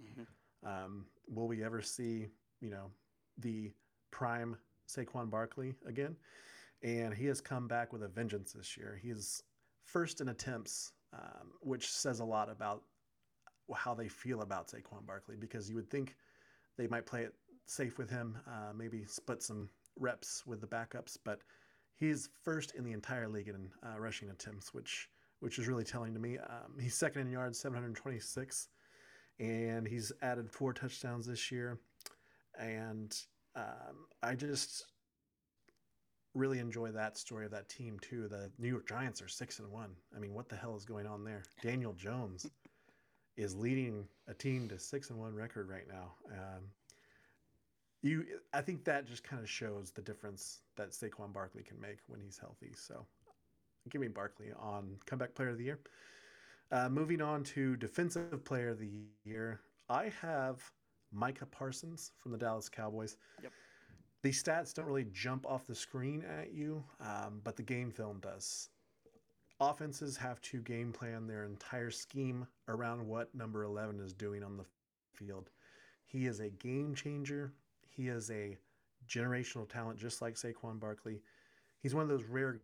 [0.01, 0.67] Mm-hmm.
[0.67, 2.27] Um, will we ever see,
[2.61, 2.91] you know,
[3.37, 3.71] the
[4.11, 4.55] prime
[4.95, 6.15] Saquon Barkley again?
[6.83, 8.99] And he has come back with a vengeance this year.
[9.01, 9.43] He is
[9.85, 12.83] first in attempts, um, which says a lot about
[13.75, 16.15] how they feel about Saquon Barkley because you would think
[16.77, 17.33] they might play it
[17.65, 21.41] safe with him, uh, maybe split some reps with the backups, but
[21.97, 26.13] he's first in the entire league in uh, rushing attempts, which which is really telling
[26.13, 26.37] to me.
[26.37, 28.67] Um, he's second in yards, 726
[29.41, 31.79] and he's added four touchdowns this year.
[32.59, 33.15] And
[33.55, 34.85] um, I just
[36.33, 38.27] really enjoy that story of that team too.
[38.27, 39.91] The New York Giants are six and one.
[40.15, 41.43] I mean, what the hell is going on there?
[41.61, 42.49] Daniel Jones
[43.37, 46.13] is leading a team to six and one record right now.
[46.31, 46.63] Um,
[48.01, 51.99] you, I think that just kind of shows the difference that Saquon Barkley can make
[52.07, 52.71] when he's healthy.
[52.75, 53.05] So,
[53.89, 55.79] give me Barkley on comeback player of the year.
[56.71, 58.89] Uh, moving on to defensive player of the
[59.23, 59.59] year,
[59.89, 60.63] I have
[61.11, 63.17] Micah Parsons from the Dallas Cowboys.
[63.41, 63.51] Yep.
[64.21, 68.19] The stats don't really jump off the screen at you, um, but the game film
[68.19, 68.69] does.
[69.59, 74.57] Offenses have to game plan their entire scheme around what number 11 is doing on
[74.57, 74.65] the
[75.13, 75.49] field.
[76.05, 77.53] He is a game changer.
[77.89, 78.57] He is a
[79.07, 81.21] generational talent, just like Saquon Barkley.
[81.79, 82.59] He's one of those rare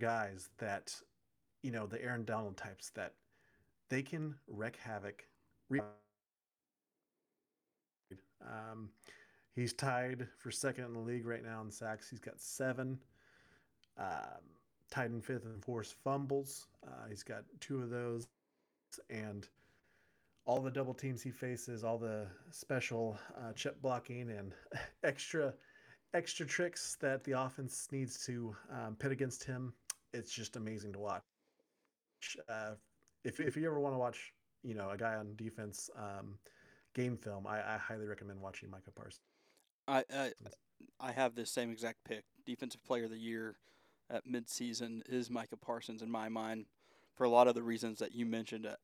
[0.00, 0.94] guys that,
[1.62, 3.12] you know, the Aaron Donald types that
[3.88, 5.26] they can wreak havoc.
[8.46, 8.90] Um,
[9.54, 12.08] he's tied for second in the league right now in sacks.
[12.08, 12.98] He's got seven.
[13.98, 14.42] Um,
[14.90, 16.66] tied in fifth and forced fumbles.
[16.86, 18.26] Uh, he's got two of those,
[19.10, 19.48] and
[20.46, 24.52] all the double teams he faces, all the special uh, chip blocking and
[25.04, 25.54] extra
[26.12, 29.72] extra tricks that the offense needs to um, pit against him.
[30.12, 31.22] It's just amazing to watch.
[32.48, 32.74] Uh,
[33.24, 36.38] if if you ever want to watch, you know, a guy on defense um,
[36.94, 39.20] game film, I, I highly recommend watching Micah Parsons.
[39.86, 40.32] I, I
[41.00, 42.24] I have this same exact pick.
[42.46, 43.56] Defensive player of the year
[44.10, 46.66] at midseason is Micah Parsons in my mind
[47.14, 48.66] for a lot of the reasons that you mentioned.
[48.66, 48.76] I,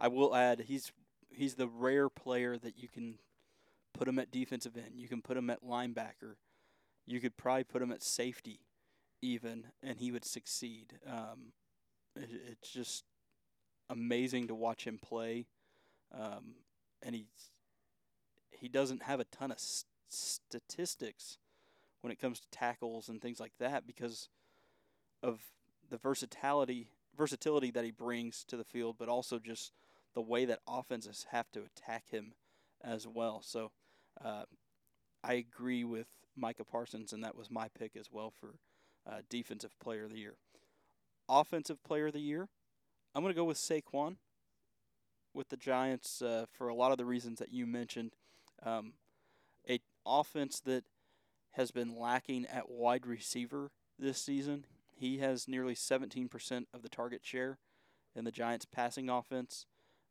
[0.00, 0.92] I will add he's
[1.30, 3.18] he's the rare player that you can
[3.92, 4.92] put him at defensive end.
[4.96, 6.36] You can put him at linebacker.
[7.06, 8.60] You could probably put him at safety,
[9.20, 10.94] even, and he would succeed.
[11.06, 11.52] Um,
[12.16, 13.04] it, it's just
[13.90, 15.46] amazing to watch him play,
[16.12, 16.54] um,
[17.04, 17.50] and he's
[18.50, 21.38] he doesn't have a ton of st- statistics
[22.00, 24.28] when it comes to tackles and things like that because
[25.22, 25.40] of
[25.90, 29.72] the versatility versatility that he brings to the field, but also just
[30.14, 32.32] the way that offenses have to attack him
[32.82, 33.40] as well.
[33.42, 33.70] So
[34.24, 34.44] uh,
[35.22, 38.54] I agree with Micah Parsons, and that was my pick as well for
[39.08, 40.34] uh, defensive player of the year.
[41.28, 42.48] Offensive player of the year,
[43.14, 44.16] I'm going to go with Saquon
[45.34, 48.12] with the Giants uh, for a lot of the reasons that you mentioned.
[48.64, 48.92] Um,
[49.68, 50.84] a offense that
[51.52, 54.66] has been lacking at wide receiver this season.
[54.96, 57.58] He has nearly 17% of the target share
[58.14, 59.66] in the Giants' passing offense.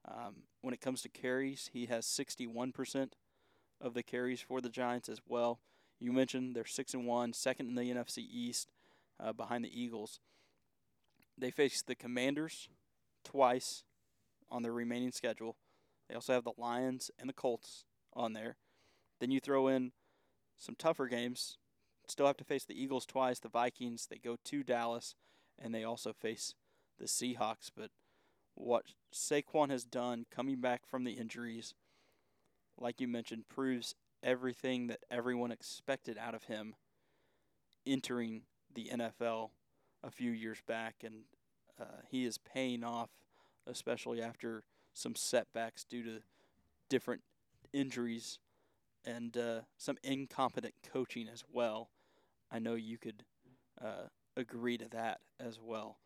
[0.06, 3.12] Um, when it comes to carries, he has 61%
[3.80, 5.60] of the carries for the Giants as well.
[6.00, 8.70] You mentioned they're six and one, second in the NFC East,
[9.20, 10.20] uh, behind the Eagles.
[11.38, 12.68] They face the Commanders
[13.24, 13.84] twice
[14.54, 15.58] on their remaining schedule.
[16.08, 18.58] They also have the Lions and the Colts on there.
[19.20, 19.92] Then you throw in
[20.58, 21.58] some tougher games.
[22.08, 24.08] Still have to face the Eagles twice, the Vikings.
[24.10, 25.16] They go to Dallas,
[25.58, 26.54] and they also face
[27.00, 27.72] the Seahawks.
[27.76, 27.90] But
[28.54, 31.74] what Saquon has done coming back from the injuries,
[32.78, 36.76] like you mentioned, proves everything that everyone expected out of him
[37.86, 39.50] entering the NFL
[40.04, 40.96] a few years back.
[41.04, 41.24] And
[41.80, 43.10] uh, he is paying off,
[43.68, 46.20] especially after some setbacks due to
[46.90, 47.22] different
[47.74, 48.40] injuries
[49.06, 51.90] and uh, some incompetent coaching as well.
[52.52, 53.24] I know you could
[53.82, 55.98] uh, agree to that as well,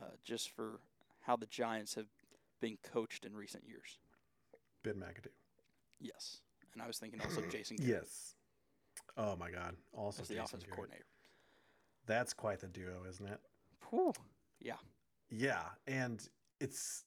[0.00, 0.80] uh, just for
[1.22, 2.06] how the Giants have
[2.60, 3.98] been coached in recent years.
[4.82, 5.28] Ben McAdoo.
[6.00, 6.40] Yes,
[6.72, 7.76] and I was thinking also Jason.
[7.76, 8.34] Garrett Yes.
[9.16, 9.74] Oh my God!
[9.92, 10.76] Also, as the Jason offensive Garrett.
[10.76, 11.04] coordinator.
[12.06, 13.40] That's quite the duo, isn't it?
[13.90, 14.12] Whew.
[14.60, 14.74] Yeah,
[15.30, 16.26] Yeah, and
[16.60, 17.04] it's.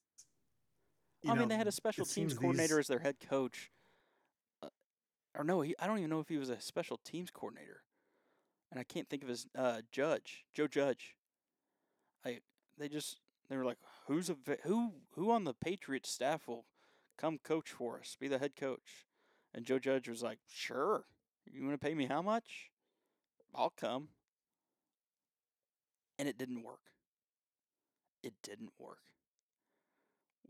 [1.26, 3.70] I mean they had a special teams coordinator these- as their head coach.
[4.62, 4.68] Uh,
[5.36, 7.82] or no, he, I don't even know if he was a special teams coordinator,
[8.70, 11.14] and I can't think of his uh, judge, Joe Judge.
[12.24, 12.40] I
[12.78, 16.64] they just they were like, who's a who who on the Patriots staff will
[17.16, 19.06] come coach for us, be the head coach,
[19.54, 21.04] and Joe Judge was like, sure,
[21.46, 22.70] you want to pay me how much?
[23.54, 24.08] I'll come.
[26.18, 26.92] And it didn't work.
[28.22, 29.11] It didn't work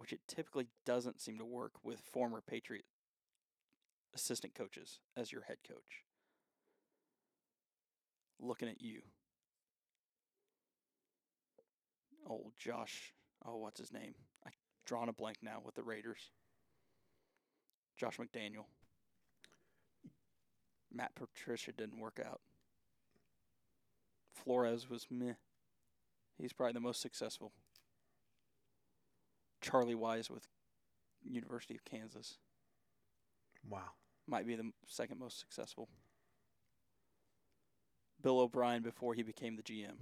[0.02, 2.82] which it typically doesn't seem to work with former Patriot
[4.12, 6.02] assistant coaches as your head coach.
[8.40, 9.02] Looking at you.
[12.26, 13.14] Old Josh,
[13.46, 14.14] oh, what's his name?
[14.44, 14.50] I
[14.84, 16.32] drawn a blank now with the Raiders.
[17.96, 18.64] Josh McDaniel.
[20.92, 22.40] Matt Patricia didn't work out.
[24.34, 25.34] Flores was meh.
[26.38, 27.52] He's probably the most successful.
[29.62, 30.46] Charlie Weis with
[31.24, 32.38] University of Kansas
[33.68, 33.90] Wow.
[34.26, 35.88] might be the m- second most successful.
[38.22, 39.96] Bill O'Brien before he became the GM.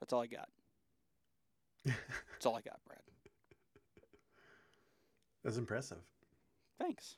[0.00, 0.48] That's all I got.
[1.84, 3.00] That's all I got, Brad.
[5.44, 5.98] That's impressive.
[6.78, 7.16] Thanks.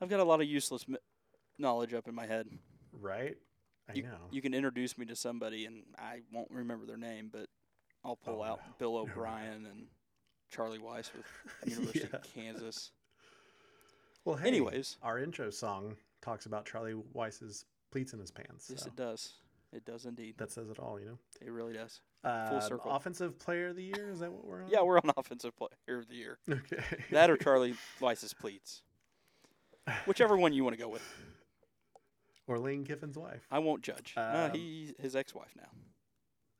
[0.00, 0.98] I've got a lot of useless mi-
[1.58, 2.48] knowledge up in my head.
[2.92, 3.36] Right?
[3.88, 4.16] I You, know.
[4.30, 7.48] you can introduce me to somebody, and I won't remember their name, but
[8.04, 8.72] I'll pull Oh, out no.
[8.78, 8.98] Bill No.
[9.12, 9.86] O'Brien and
[10.50, 11.26] Charlie Weis with
[11.66, 12.16] University Yeah.
[12.16, 12.90] of Kansas.
[14.24, 14.96] Well, hey, Anyways.
[15.02, 18.68] our intro song talks about Charlie Weis's pleats in his pants.
[18.70, 19.32] Yes, so it does.
[19.72, 20.36] It does indeed.
[20.38, 21.18] that says it all, you know.
[21.40, 22.00] It really does.
[22.22, 22.90] Uh, circle.
[22.92, 24.68] Offensive player of the year is that what we're on?
[24.70, 26.38] Yeah, we're on Offensive Player of the Year.
[26.50, 26.82] okay.
[27.10, 28.82] That or Charlie Weis's pleats.
[30.06, 31.02] Whichever one you want to go with.
[32.46, 33.46] Or Lane Kiffin's wife.
[33.50, 34.12] I won't judge.
[34.16, 35.68] no, Um, he his ex-wife now.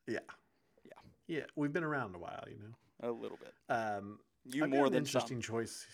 [0.07, 0.19] Yeah.
[0.85, 0.93] Yeah.
[1.27, 3.09] Yeah, we've been around a while, you know.
[3.09, 3.55] A little bit.
[3.69, 5.55] Um, You I've got more an than interesting some.
[5.55, 5.87] choice.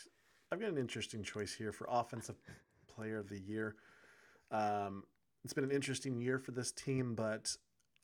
[0.53, 2.37] I've got an interesting choice here for offensive
[2.89, 3.77] player of the year.
[4.51, 5.05] Um,
[5.45, 7.57] it's been an interesting year for this team, but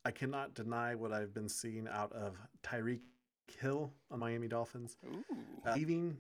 [0.05, 3.01] I cannot deny what I've been seeing out of Tyreek
[3.61, 5.25] Hill on Miami Dolphins, Ooh.
[5.67, 6.17] uh, leaving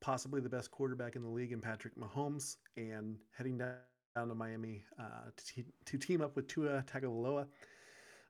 [0.00, 3.76] possibly the best quarterback in the league in Patrick Mahomes and heading down,
[4.14, 7.46] down to Miami uh, to, te- to team up with Tua Tagovailoa.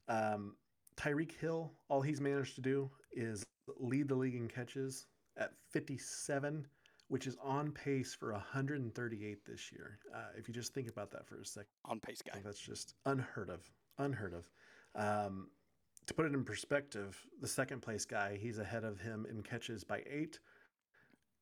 [0.09, 0.57] Um,
[0.97, 3.45] Tyreek Hill, all he's managed to do is
[3.79, 6.67] lead the league in catches at 57,
[7.09, 9.99] which is on pace for 138 this year.
[10.15, 12.41] Uh, if you just think about that for a second, on pace guy.
[12.45, 13.61] that's just unheard of.
[13.99, 14.49] Unheard of.
[14.95, 15.49] Um,
[16.07, 19.85] to put it in perspective, the second place guy, he's ahead of him in catches
[19.85, 20.39] by eight.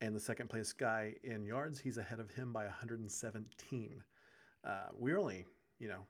[0.01, 4.03] And the second place guy in yards, he's ahead of him by 117.
[4.65, 5.47] Uh, we're only,
[5.79, 6.07] you know,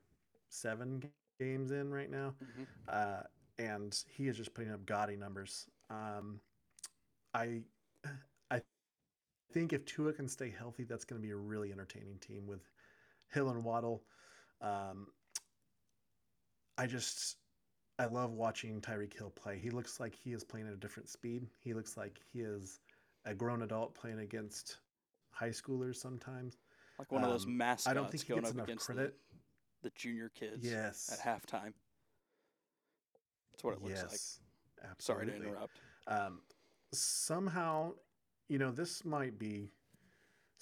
[0.49, 1.03] seven
[1.39, 2.67] games in right now Mhm.
[2.89, 3.23] uh,
[3.59, 5.67] and he is just putting up gaudy numbers.
[5.91, 6.41] Um,
[7.35, 7.63] I
[8.51, 8.63] I
[9.53, 12.71] think if Tua can stay healthy, that's going to be a really entertaining team with
[13.29, 14.05] Hill and Waddle.
[14.61, 15.09] Um,
[16.79, 17.39] I just
[17.99, 19.59] I love watching Tyreek Hill play.
[19.59, 21.49] He looks like he is playing at a different speed.
[21.61, 22.81] He looks like he is
[23.25, 24.79] a grown adult playing against
[25.31, 26.59] high schoolers sometimes.
[26.99, 29.17] Like one of those Um, mascots I don't think going up against credit.
[29.83, 31.11] The, the junior kids Yes.
[31.13, 31.73] at halftime.
[33.53, 34.11] That's what it looks like.
[34.13, 34.41] yes.
[34.99, 35.81] Sorry to interrupt.
[36.07, 36.43] um,
[36.93, 37.93] somehow,
[38.49, 39.71] you know, this might be.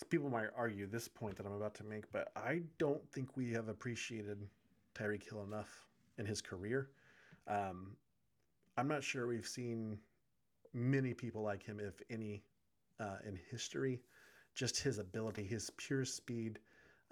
[0.08, 3.52] People might argue this point that I'm about to make, but I don't think we
[3.52, 4.48] have appreciated
[4.94, 6.88] Tyreek Hill enough in his career.
[7.46, 7.96] Um,
[8.78, 9.98] I'm not sure we've seen
[10.72, 12.42] many people like him, if any,
[12.98, 14.00] uh, in history.
[14.54, 16.58] Just his ability, his pure speed.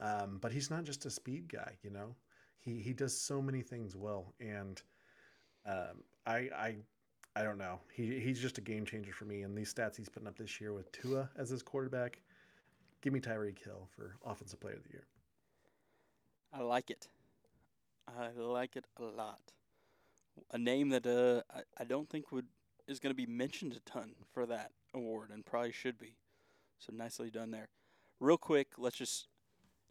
[0.01, 2.15] Um, but he's not just a speed guy, you know.
[2.61, 4.81] He he does so many things well, and
[5.67, 6.77] um, I I
[7.35, 7.81] I don't know.
[7.93, 9.43] He he's just a game changer for me.
[9.43, 12.21] And these stats he's putting up this year with Tua as his quarterback,
[13.01, 15.07] give me Tyreek Hill for offensive player of the year.
[16.53, 17.09] I like it.
[18.09, 19.41] I like it a lot.
[20.53, 22.47] A name that uh I, I don't think would
[22.87, 26.17] is going to be mentioned a ton for that award and probably should be.
[26.79, 27.69] So nicely done there.
[28.21, 29.27] Real quick, let's just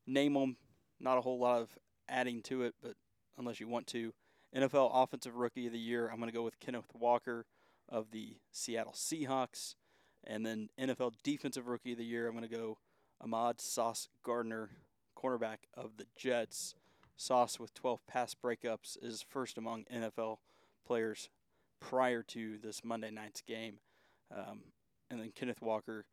[0.05, 0.57] name them.
[0.99, 1.77] Not a whole lot of
[2.09, 2.93] adding to it, but
[3.37, 4.13] unless you want to,
[4.55, 7.45] NFL Offensive Rookie of the Year, I'm going to go with Kenneth Walker
[7.89, 9.75] of the Seattle Seahawks,
[10.23, 12.77] and then NFL Defensive Rookie of the Year, I'm going to go
[13.21, 14.69] Ahmad Sauce Gardner,
[15.17, 16.75] cornerback of the Jets.
[17.15, 20.37] Sauce with 12 pass breakups is first among NFL
[20.85, 21.29] players
[21.79, 23.79] prior to this Monday night's game.
[24.35, 24.61] Um,
[25.09, 26.05] and then Kenneth Walker,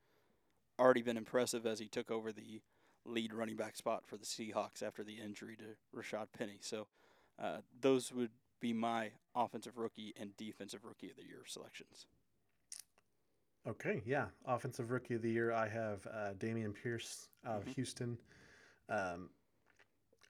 [0.78, 2.60] already been impressive as he took over the
[3.04, 5.64] lead running back spot for the Seahawks after the injury to
[5.96, 6.58] Rashad Penny.
[6.60, 6.86] So
[7.38, 12.06] uh, those would be my offensive rookie and defensive rookie of the year selections.
[13.66, 14.26] Okay, yeah.
[14.46, 17.74] Offensive rookie of the year, I have uh, Dameon Pierce out of Mhm.
[17.74, 18.18] Houston.
[18.88, 19.30] Um,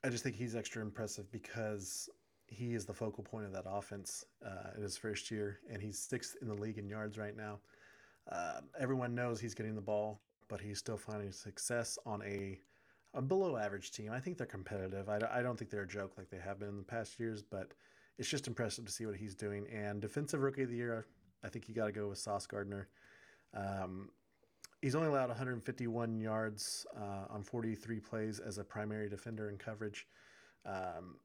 [0.03, 2.09] I just think he's extra impressive because
[2.47, 5.97] he is the focal point of that offense uh, in his first year, and he's
[5.99, 7.59] sixth in the league in yards right now.
[8.31, 12.59] Um everyone knows he's getting the ball, but he's still finding success on a,
[13.13, 14.11] a below average team.
[14.11, 15.09] I think they're competitive.
[15.09, 17.41] I, I don't think they're a joke like they have been in the past years,
[17.43, 17.73] but
[18.17, 19.67] it's just impressive to see what he's doing.
[19.73, 21.07] And defensive rookie of the year,
[21.43, 22.87] I think you got to go with Sauce Gardner.
[23.53, 24.09] Um,
[24.81, 30.07] he's only allowed 151 yards uh, on 43 plays as a primary defender in coverage.
[30.65, 31.17] Um,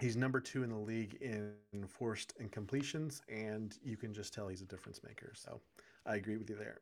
[0.00, 1.52] he's number two in the league in
[1.86, 5.32] forced incompletions, and you can just tell he's a difference maker.
[5.34, 5.60] So
[6.06, 6.78] I agree with you there.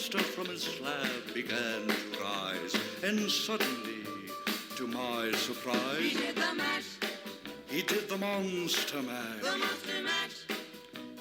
[0.00, 2.74] Monster from his slab began to rise,
[3.04, 4.02] and suddenly,
[4.74, 6.84] to my surprise, He did the mash,
[7.66, 9.42] he did the monster mash.
[9.42, 10.58] the monster mash.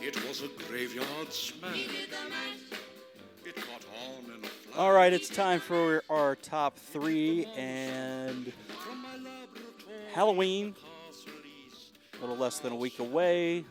[0.02, 1.74] It was a graveyard He smash.
[1.88, 2.80] did the mash.
[3.46, 4.78] It caught on in a flash.
[4.78, 8.54] All right, it's time for our top three and
[8.88, 10.74] From my laboratory Halloween.
[12.18, 13.66] a little less than a week away.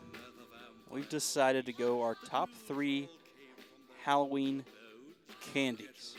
[0.91, 3.09] We've decided to go our top three
[4.03, 4.63] Halloween
[5.53, 6.15] candies.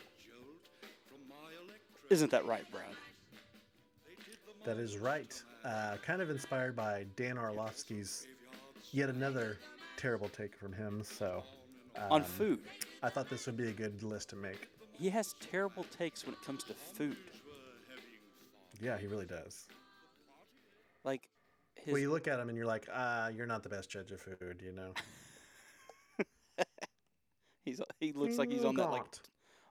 [2.09, 2.87] Isn't that right, Brad?
[4.65, 5.41] That is right.
[5.65, 8.27] Uh, kind of inspired by Dan Orlovsky's
[8.93, 9.59] yet another
[9.97, 11.03] terrible take from him.
[11.05, 11.43] So
[12.11, 12.61] On um, food.
[13.03, 14.69] I thought this would be a good list to make.
[14.93, 17.17] He has terrible takes when it comes to food.
[18.83, 19.67] Yeah, he really does.
[21.05, 21.23] Like
[21.77, 24.11] his well, you look at him and you're like, ah, you're not the best judge
[24.11, 24.93] of food, you know.
[27.65, 29.07] He's he looks like he's on little that like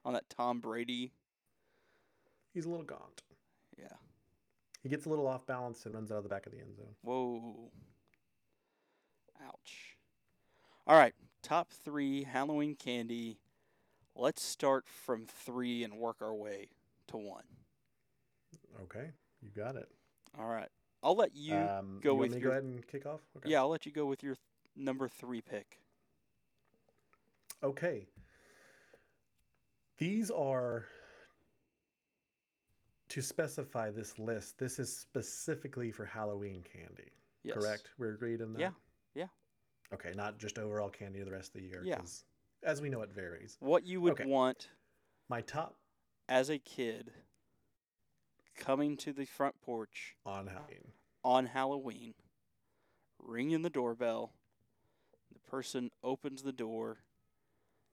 [0.04, 1.12] on that Tom Brady.
[2.52, 3.22] He's a little gaunt.
[3.78, 3.86] Yeah.
[4.82, 6.76] He gets a little off balance and runs out of the back of the end
[6.76, 6.94] zone.
[7.02, 7.70] Whoa.
[9.46, 9.96] Ouch.
[10.86, 13.38] All right, top three Halloween candy.
[14.16, 16.68] Let's start from three and work our way
[17.08, 17.44] to one.
[18.82, 19.10] Okay,
[19.40, 19.88] you got it.
[20.38, 20.68] All right.
[21.02, 23.20] I'll let you um, go you with your go ahead and kick off.
[23.36, 23.50] Okay.
[23.50, 24.44] Yeah, I'll let you go with your th-
[24.76, 25.78] number three pick.
[27.62, 28.06] Okay.
[29.98, 30.86] These are
[33.08, 34.58] to specify this list.
[34.58, 37.10] This is specifically for Halloween candy.
[37.42, 37.56] Yes.
[37.56, 37.90] Correct?
[37.98, 38.60] We're agreed on that.
[38.60, 38.70] Yeah,
[39.14, 39.26] yeah.
[39.92, 41.82] Okay, not just overall candy the rest of the year.
[41.84, 41.98] Yeah.
[41.98, 42.24] 'cause
[42.62, 43.56] As we know, it varies.
[43.60, 44.26] What you would Okay.
[44.26, 44.70] want
[45.28, 45.78] My top
[46.28, 47.12] as a kid
[48.54, 50.92] coming to the front porch on Halloween.
[51.24, 52.14] on Halloween,
[53.18, 54.34] ringing the doorbell.
[55.32, 57.04] The person opens the door.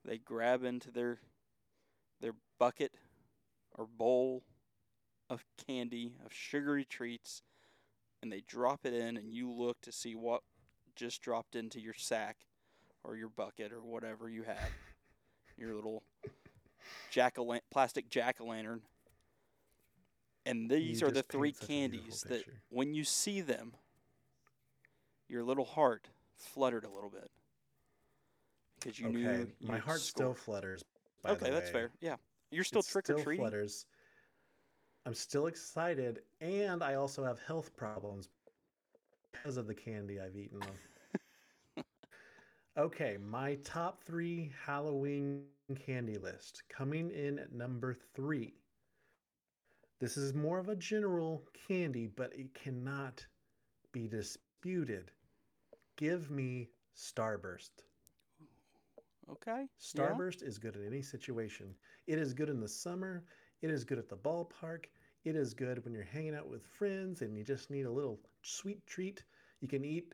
[0.07, 1.19] They grab into their
[2.21, 2.93] their bucket
[3.77, 4.43] or bowl
[5.29, 7.43] of candy, of sugary treats,
[8.23, 10.41] and they drop it in and you look to see what
[10.95, 12.37] just dropped into your sack
[13.03, 14.57] or your bucket or whatever you had.
[15.57, 16.03] your little
[17.09, 17.37] jack
[17.71, 18.81] plastic jack o' lantern.
[20.45, 23.41] And these You are the three paint such a beautiful candies that when you see
[23.41, 23.73] them,
[25.27, 27.29] your little heart fluttered a little bit.
[28.87, 30.85] Because you okay, knew my heart still flutters.
[31.27, 31.91] Okay, that's fair.
[31.99, 32.15] Yeah.
[32.51, 33.43] You're still trick or still treating.
[33.43, 33.85] flutters.
[35.05, 38.29] I'm still excited, and I also have health problems
[39.29, 40.61] because of the candy I've eaten.
[42.77, 45.43] okay, my top three Halloween
[45.85, 48.53] candy list coming in at number three.
[49.99, 53.25] This is more of a general candy, but it cannot
[53.91, 55.11] be disputed.
[55.97, 57.86] Give me Starburst.
[59.31, 59.65] Okay.
[59.93, 60.03] yeah.
[60.03, 61.73] Starburst is good in any situation.
[62.07, 63.23] It is good in the summer.
[63.61, 64.85] It is good at the ballpark.
[65.25, 68.19] It is good when you're hanging out with friends and you just need a little
[68.41, 69.23] sweet treat.
[69.59, 70.13] You can eat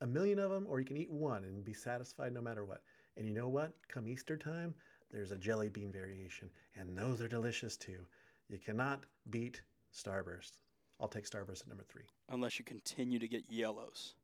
[0.00, 2.82] a million of them or you can eat one and be satisfied no matter what.
[3.16, 3.72] And you know what?
[3.88, 4.74] Come Easter time,
[5.10, 8.06] there's a jelly bean variation, and those are delicious too.
[8.48, 9.60] You cannot beat
[9.94, 10.52] Starburst.
[10.98, 12.04] I'll take Starburst at number three.
[12.30, 14.14] Unless you continue to get yellows.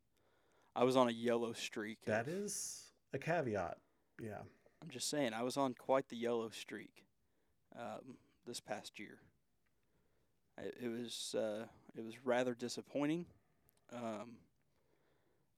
[0.79, 1.99] I was on a yellow streak.
[2.07, 3.79] That is a caveat.
[4.23, 4.39] Yeah.
[4.81, 7.05] I'm just saying, I was on quite the yellow streak
[7.77, 8.17] um,
[8.47, 9.19] this past year.
[10.57, 11.65] It, it was uh,
[11.97, 13.27] it was rather disappointing.
[13.93, 14.37] Um,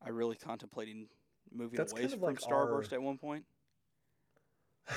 [0.03, 1.09] I really contemplating
[1.53, 3.45] moving That's away kind of from like Starburst our- at one point,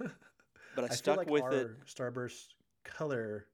[0.00, 1.70] but I, feel stuck like with our it.
[1.86, 2.48] Starburst
[2.82, 3.46] color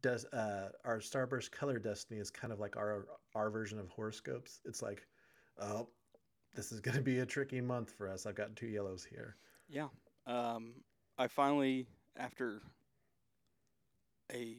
[0.00, 4.60] does uh our Starburst color destiny is kind of like our our version of horoscopes.
[4.64, 5.06] It's like,
[5.60, 5.88] oh,
[6.54, 8.26] this is gonna be a tricky month for us.
[8.26, 9.36] I've got two yellows here.
[9.68, 9.88] Yeah.
[10.26, 10.74] Um,
[11.18, 11.86] I finally,
[12.16, 12.62] after
[14.32, 14.56] a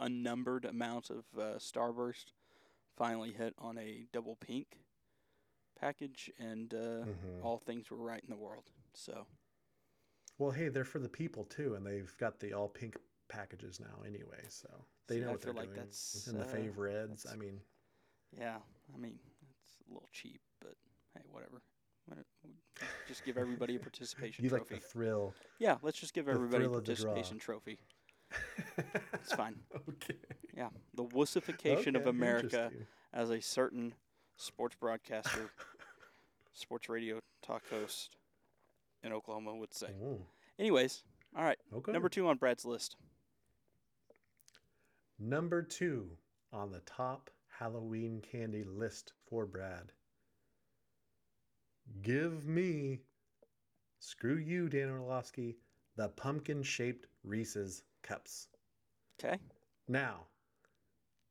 [0.00, 2.32] unnumbered amount of uh, Starburst,
[2.96, 4.78] finally hit on a double pink
[5.78, 7.42] package, and uh, Mhm.
[7.42, 8.70] all things were right in the world.
[8.94, 9.26] So
[10.38, 12.96] Well, hey, they're for the people too, and they've got the all pink
[13.28, 14.68] packages now anyway, so
[15.06, 15.80] they See, know I what they're like doing.
[15.86, 17.26] that's, and the uh, fave reds.
[17.26, 17.60] I mean,
[18.32, 18.58] yeah,
[18.92, 19.18] I mean
[19.88, 20.74] a little cheap, but
[21.14, 21.62] hey, whatever.
[22.06, 22.50] Why don't we
[23.08, 24.74] Just give everybody a participation you like trophy.
[24.82, 25.34] the thrill.
[25.58, 27.04] yeah, let's just give everybody a thrill of the draw.
[27.06, 27.78] participation trophy.
[29.14, 29.56] It's fine.
[29.88, 30.16] okay.
[30.56, 32.70] Yeah, the wussification of America
[33.12, 33.94] as a certain
[34.36, 35.50] sports broadcaster,
[36.52, 38.16] sports radio talk host
[39.02, 39.88] in Oklahoma would say.
[40.04, 40.20] Oh,
[40.58, 41.04] Anyways,
[41.36, 41.92] all right, okay.
[41.92, 42.96] number two on Brad's list.
[45.18, 46.10] Number two
[46.52, 49.92] on the top Halloween candy list for Brad.
[52.02, 53.00] Give me
[54.04, 55.56] Screw you, Dan Orlovsky.
[55.96, 58.48] The pumpkin shaped Reese's cups.
[59.18, 59.38] Okay.
[59.88, 60.26] Now,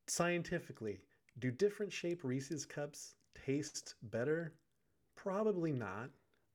[0.08, 0.98] scientifically,
[1.38, 3.14] do different shaped Reese's cups
[3.46, 4.54] taste better?
[5.14, 6.10] Probably not.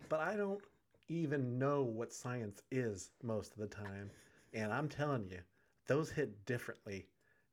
[0.10, 0.62] But I don't
[1.08, 4.12] even know what science is most of the time.
[4.54, 5.40] And I'm telling you,
[5.88, 7.08] those hit differently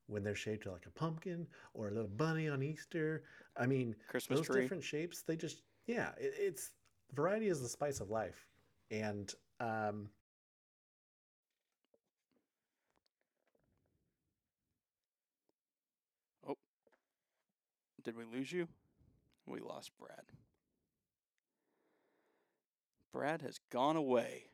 [0.07, 3.25] when they're shaped like a pumpkin or a little bunny on Easter.
[3.57, 4.63] I mean, Christmas those tree.
[4.63, 6.71] different shapes, they just, yeah, it, it's
[7.15, 8.47] variety is the spice of life.
[8.91, 10.09] And, um,
[16.49, 16.57] oh,
[18.05, 18.69] Did we lose you?
[19.47, 20.23] We lost Brad.
[23.13, 24.51] Brad has gone away.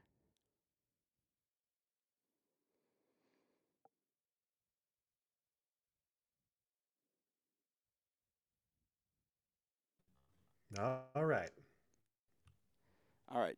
[10.79, 11.51] All right.
[13.31, 13.57] All right.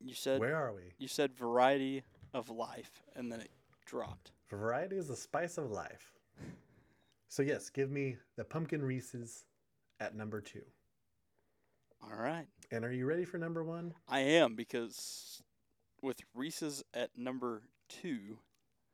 [0.00, 0.82] You said Where are we?
[0.98, 2.02] you said variety
[2.34, 3.50] of life, and then it
[3.86, 4.32] dropped.
[4.50, 6.12] Variety is the spice of life.
[7.28, 9.44] So yes, give me the pumpkin Reese's
[10.00, 10.62] at number two.
[12.02, 12.46] All right.
[12.70, 13.94] And are you ready for number one?
[14.08, 15.42] I am because
[16.02, 18.38] with Reese's at number two,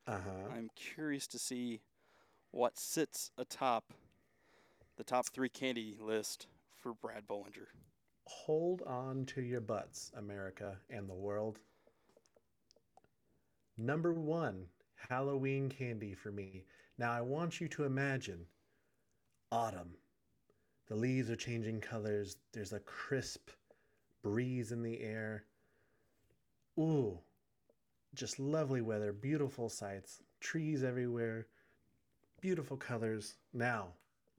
[0.06, 0.54] Uh huh.
[0.54, 1.80] I'm curious to see
[2.50, 3.92] what sits atop
[4.96, 6.46] the top three candy list
[6.80, 7.66] for Brad Bollinger.
[8.24, 11.58] Hold on to your butts, America and the world.
[13.76, 14.66] Number one,
[15.08, 16.64] Halloween candy for me.
[16.98, 18.46] Now I want you to imagine
[19.50, 19.94] autumn.
[20.88, 22.36] The leaves are changing colors.
[22.52, 23.50] There's a crisp
[24.22, 25.44] breeze in the air.
[26.78, 27.18] Ooh,
[28.14, 31.46] just lovely weather, beautiful sights, trees everywhere,
[32.40, 33.36] beautiful colors.
[33.52, 33.88] Now,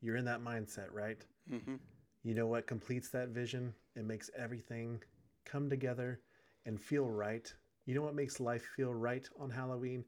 [0.01, 1.23] you're in that mindset, right?
[1.51, 1.75] Mm-hmm.
[2.23, 3.73] You know what completes that vision?
[3.95, 5.01] It makes everything
[5.45, 6.19] come together
[6.65, 7.51] and feel right.
[7.85, 10.03] You know what makes life feel right on Halloween?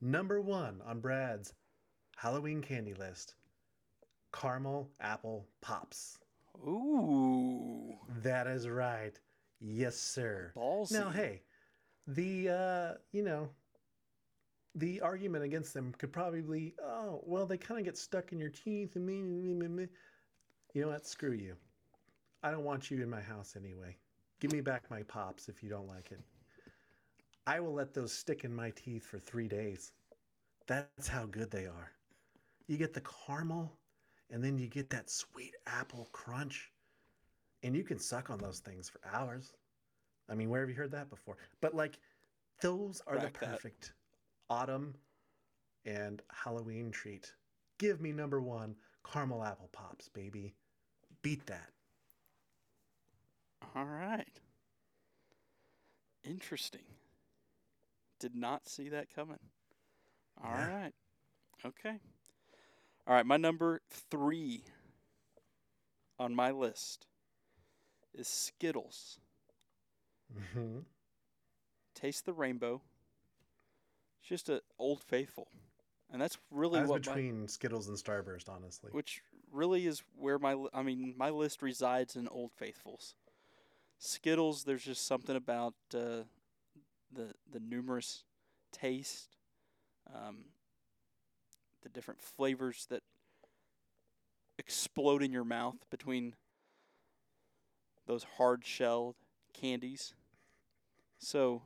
[0.00, 1.52] Number one on Brad's
[2.16, 3.34] Halloween candy list
[4.32, 6.18] caramel apple pops.
[6.66, 9.18] Ooh, That is right.
[9.60, 10.52] Yes, sir.
[10.56, 10.92] ballsy.
[10.92, 11.42] Now, hey,
[12.06, 13.48] the uh, you know,
[14.74, 18.50] the argument against them could probably, oh, well, they kind of get stuck in your
[18.50, 19.86] teeth and me, me, me, me.
[20.74, 21.06] You know what?
[21.06, 21.54] Screw you.
[22.42, 23.96] I don't want you in my house anyway.
[24.40, 26.20] Give me back my pops if you don't like it.
[27.46, 29.92] I will let those stick in my teeth for three days.
[30.66, 31.92] That's how good they are.
[32.66, 33.72] You get the caramel,
[34.30, 36.72] and then you get that sweet apple crunch,
[37.62, 39.52] and you can suck on those things for hours.
[40.28, 41.36] I mean, where have you heard that before?
[41.60, 41.98] But like,
[42.60, 43.50] those are Rack the that.
[43.50, 43.92] perfect
[44.50, 44.94] autumn
[45.84, 47.32] and Halloween treat.
[47.78, 48.74] Give me number one
[49.10, 50.54] caramel apple pops, baby.
[51.24, 51.70] Beat that.
[53.74, 54.28] All right.
[56.22, 56.82] Interesting.
[58.20, 59.38] Did not see that coming.
[60.44, 60.92] All right.
[61.64, 61.68] Yeah.
[61.70, 61.98] Okay.
[63.06, 63.24] All right.
[63.24, 64.64] My number three
[66.18, 67.06] on my list
[68.12, 69.18] is Skittles.
[70.38, 70.80] Mm-hmm.
[71.94, 72.82] Taste the Rainbow.
[74.20, 75.48] It's just a Old Faithful,
[76.12, 78.90] and that's really what my, between Skittles and Starburst, honestly.
[78.92, 79.22] which
[79.54, 83.14] really is where my I mean my list resides in Old Faithfuls.
[83.98, 86.24] Skittles, there's just something about uh,
[87.12, 88.24] the the numerous
[88.72, 89.36] taste,
[90.14, 90.44] um,
[91.82, 93.02] the different flavors that
[94.58, 96.34] explode in your mouth between
[98.06, 99.14] those hard shelled
[99.52, 100.14] candies.
[101.18, 101.62] So,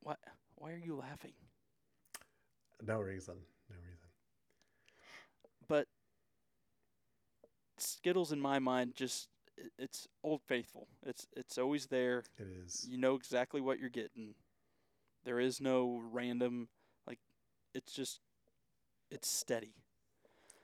[0.00, 0.18] what?
[0.56, 1.32] Why are you laughing?
[2.86, 3.34] No reason.
[5.68, 5.86] but
[7.84, 9.28] Skittles in my mind just
[9.78, 10.88] it's old faithful.
[11.04, 12.24] It's it's always there.
[12.38, 12.86] It is.
[12.90, 14.34] You know exactly what you're getting.
[15.24, 16.68] There is no random
[17.06, 17.18] like
[17.74, 18.20] it's just
[19.10, 19.74] it's steady.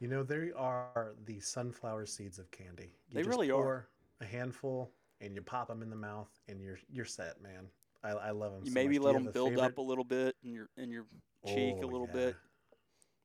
[0.00, 2.92] You know, they are the sunflower seeds of candy.
[3.10, 3.88] You They really are.
[4.20, 4.90] A handful,
[5.20, 7.66] and you pop them in the mouth, and you're you're set, man.
[8.02, 8.64] I, I love them.
[8.64, 9.04] You so maybe much.
[9.04, 9.66] Let you them build favorite?
[9.66, 11.04] up a little bit in your in your
[11.46, 12.12] cheek a Oh, little yeah.
[12.12, 12.36] bit.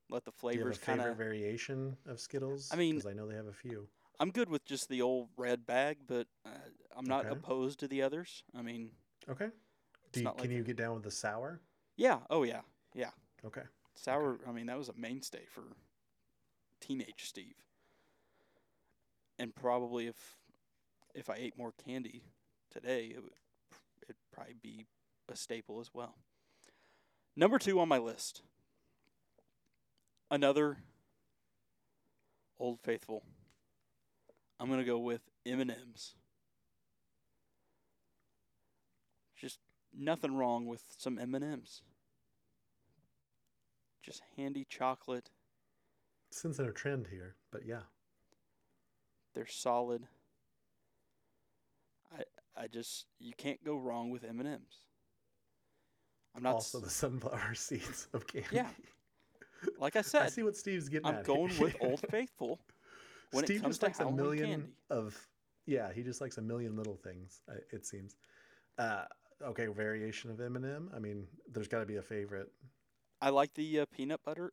[0.08, 2.70] Let the Do you have flavors favorite kind of variation of Skittles?
[2.72, 3.88] I mean- because I know they have a few.
[4.18, 6.50] I'm good with just the old red bag, but uh,
[6.96, 7.32] I'm not Okay.
[7.32, 8.44] opposed to the others.
[8.54, 8.90] I mean,
[9.28, 9.50] Okay.
[10.12, 11.60] Do you, can like you get down with the sour?
[11.96, 12.62] yeah, oh yeah,
[12.94, 13.10] yeah.
[13.44, 13.64] Okay.
[13.94, 14.38] Sour.
[14.46, 15.64] I mean, that was a mainstay for
[16.80, 17.56] teenage Steve.
[19.38, 20.38] And probably if
[21.14, 22.22] if I ate more candy
[22.70, 23.32] today, it would
[24.04, 24.86] it'd probably be
[25.28, 26.14] a staple as well.
[27.36, 28.42] Number two on my list.
[30.30, 30.78] Another
[32.58, 33.22] Old Faithful.
[34.58, 36.14] I'm gonna go with M and M's.
[39.36, 39.58] Just
[39.94, 41.82] nothing wrong with some M&Ms.
[44.02, 45.28] Just handy chocolate.
[46.30, 47.82] Since they're a trend here, but yeah.
[49.34, 50.04] They're solid.
[52.16, 52.22] I
[52.56, 54.60] I just you can't go wrong with M&Ms.
[56.34, 58.48] I'm not also s- the sunflower seeds of candy.
[58.52, 58.68] Yeah,
[59.78, 61.62] like I said, I see what Steve's getting I'm going here.
[61.62, 62.60] with Old Faithful
[63.32, 64.72] when Steve it comes just to likes a million candy.
[64.90, 65.16] of
[65.66, 67.40] yeah, he just likes a million little things.
[67.50, 68.16] uh, It seems.
[68.78, 69.04] Uh,
[69.42, 70.90] okay, variation of M&M.
[70.94, 72.52] I mean, there's got to be a favorite.
[73.20, 74.52] I like the uh, peanut butter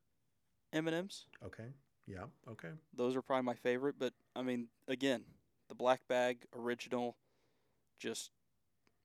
[0.72, 1.26] M&Ms.
[1.45, 1.68] Okay,
[2.07, 2.70] yeah, okay.
[2.95, 3.95] Those are probably my favorite.
[3.99, 5.24] But I mean, again,
[5.70, 7.16] the black bag original,
[7.99, 8.32] just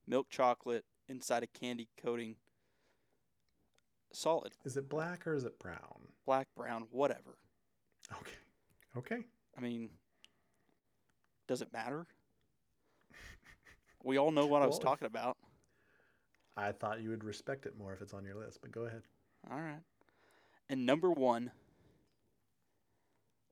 [0.07, 2.37] milk chocolate inside a candy coating.
[4.13, 6.09] Solid, Is it black or is it brown?
[6.25, 7.37] black, brown, whatever.
[8.13, 8.33] Okay,
[8.97, 9.25] okay.
[9.57, 9.91] I mean,
[11.47, 12.07] does it matter?
[14.05, 15.37] We all know what I was talking about.
[16.57, 19.03] I thought you would respect it more if it's on your list, but go ahead.
[19.51, 19.81] All right.
[20.69, 21.51] And number one,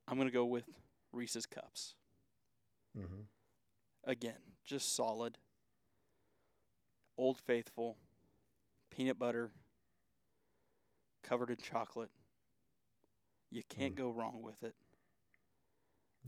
[0.08, 0.64] I'm going to go with
[1.12, 1.94] Reese's Cups.
[2.96, 3.22] Mm-hmm.
[4.04, 5.38] Again, just solid.
[7.18, 7.96] Old Faithful,
[8.90, 9.50] peanut butter,
[11.26, 12.10] covered in chocolate.
[13.50, 13.98] You can't Mm.
[13.98, 14.74] go wrong with it.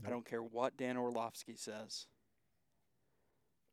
[0.05, 2.07] I don't care what Dan Orlovsky says.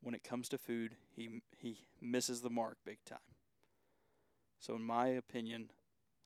[0.01, 3.35] When it comes to food, he he misses the mark big time.
[4.59, 5.70] So in my opinion,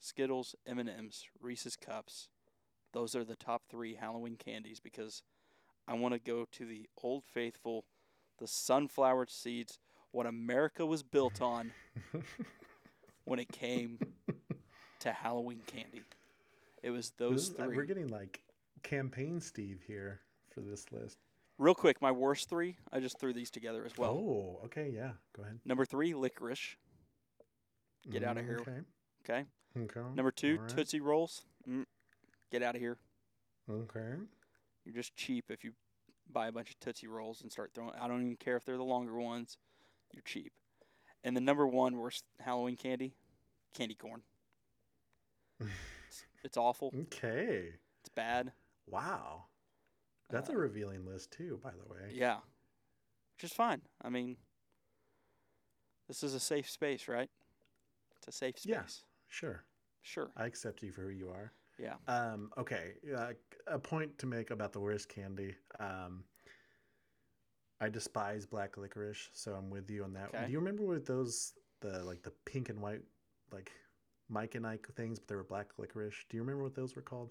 [0.00, 2.28] Skittles, M&Ms, Reese's Cups,
[2.92, 5.22] those are the top 3 Halloween candies because
[5.86, 7.84] I want to go to the old faithful,
[8.38, 9.78] the sunflower seeds,
[10.10, 11.74] what America was built on
[13.24, 13.98] when it came
[15.00, 16.02] to Halloween candy.
[16.82, 18.40] It was those is- uh, 3 We're getting like
[18.82, 20.20] campaign Steve here
[20.54, 21.18] for this list.
[21.58, 24.12] Real quick, my worst 3, I just threw these together as well.
[24.12, 25.12] oh, okay, yeah.
[25.36, 25.60] Go ahead.
[25.66, 26.76] Number 3, licorice.
[28.10, 28.60] Get out of here.
[28.60, 28.80] Okay.
[29.28, 29.44] Okay.
[29.78, 30.00] Okay.
[30.14, 31.42] Number two, right, Tootsie Rolls.
[31.68, 31.84] Mm,
[32.50, 32.96] get out of here.
[33.70, 34.14] Okay.
[34.84, 35.72] You're just cheap if you
[36.32, 37.92] buy a bunch of Tootsie Rolls and start throwing.
[38.00, 39.58] I don't even care if they're the longer ones.
[40.12, 40.52] You're cheap.
[41.22, 43.14] And the number one worst Halloween candy,
[43.74, 44.22] candy corn.
[45.60, 46.92] It's, it's awful.
[47.02, 47.68] Okay.
[48.00, 48.52] It's bad.
[48.86, 49.44] Wow.
[50.30, 52.10] That's Uh, a revealing list too, by the way.
[52.12, 52.38] Yeah.
[53.36, 53.82] Which is fine.
[54.02, 54.36] I mean,
[56.08, 57.30] this is a safe space, right?
[58.16, 58.70] It's a safe space.
[58.70, 58.82] Yeah.
[59.28, 59.64] Sure.
[60.02, 60.30] Sure.
[60.36, 61.52] I accept you for who you are.
[61.78, 61.94] Yeah.
[62.08, 62.94] Um, okay.
[63.16, 63.32] Uh,
[63.66, 65.54] a point to make about the worst candy.
[65.78, 66.24] Um,
[67.80, 70.32] I despise black licorice, so I'm with you on that.
[70.32, 70.36] one.
[70.42, 70.46] Okay.
[70.46, 73.00] Do you remember with those the like the pink and white
[73.52, 73.72] like
[74.30, 76.14] Mike and Ike things, but they were black licorice?
[76.28, 77.30] Do you remember what those were called?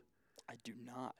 [0.49, 1.15] I do not.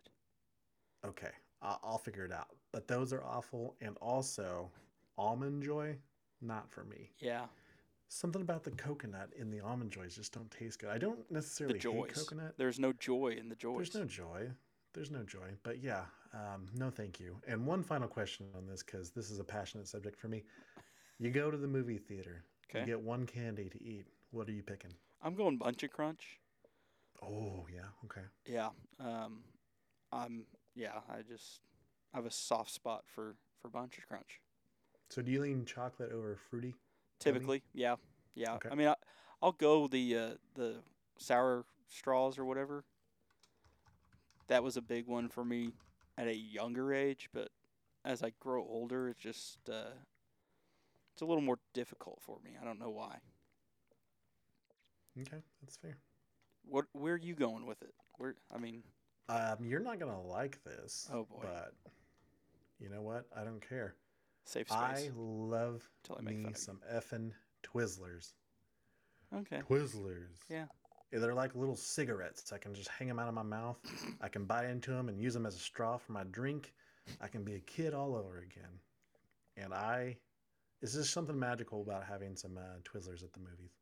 [1.05, 2.49] Okay, I'll, I'll figure it out.
[2.71, 4.69] But those are awful, and also
[5.17, 5.95] almond joy,
[6.41, 7.11] not for me.
[7.19, 7.45] Yeah.
[8.09, 10.89] Something about the coconut in the almond joys just don't taste good.
[10.89, 12.11] I don't The necessarily hate joys.
[12.15, 12.55] coconut.
[12.57, 13.91] There's no joy in the joys.
[13.91, 14.49] There's no joy.
[14.93, 15.51] There's no joy.
[15.61, 17.37] But yeah, um, no, thank you.
[17.47, 20.43] And one final question on this, because this is a passionate subject for me.
[21.19, 22.43] You go to the movie theater.
[22.69, 22.79] Okay.
[22.81, 24.05] You get one candy to eat.
[24.31, 24.91] What are you picking?
[25.21, 26.39] I'm going Bunch of Crunch.
[27.21, 27.89] Oh yeah.
[28.05, 28.25] Okay.
[28.45, 28.69] Yeah.
[28.99, 29.43] Um,
[30.11, 30.45] I'm
[30.75, 30.99] yeah.
[31.09, 31.61] I just
[32.13, 34.39] I have a soft spot for for Bunch of Crunch.
[35.09, 36.75] So do you lean chocolate over fruity?
[37.19, 37.95] Typically, yeah,
[38.35, 38.53] yeah.
[38.53, 38.69] Okay.
[38.71, 38.95] I mean, I,
[39.41, 40.75] I'll go the uh, the
[41.17, 42.85] sour straws or whatever.
[44.47, 45.73] That was a big one for me
[46.17, 47.49] at a younger age, but
[48.05, 49.93] as I grow older, it's just uh,
[51.13, 52.51] it's a little more difficult for me.
[52.59, 53.17] I don't know why.
[55.21, 55.97] Okay, that's fair.
[56.63, 57.93] What where are you going with it?
[58.17, 58.83] Where I mean,
[59.27, 61.07] Um, you're not gonna like this.
[61.11, 61.39] Oh, boy.
[61.41, 61.73] But
[62.79, 63.25] you know what?
[63.35, 63.95] I don't care.
[64.45, 64.79] safe space.
[64.79, 66.63] I love Till I make me fun of you.
[66.63, 67.31] some effing
[67.63, 68.33] Twizzlers.
[69.35, 69.61] Okay.
[69.69, 70.37] Twizzlers.
[70.49, 70.65] Yeah.
[71.11, 72.51] Yeah, They're like little cigarettes.
[72.53, 73.79] I can just hang them out of my mouth.
[74.21, 76.73] I can bite into them and use them as a straw for my drink.
[77.19, 78.79] I can be a kid all over again.
[79.57, 80.17] And I,
[80.81, 83.78] it's just something magical about having some uh, Twizzlers at the movies.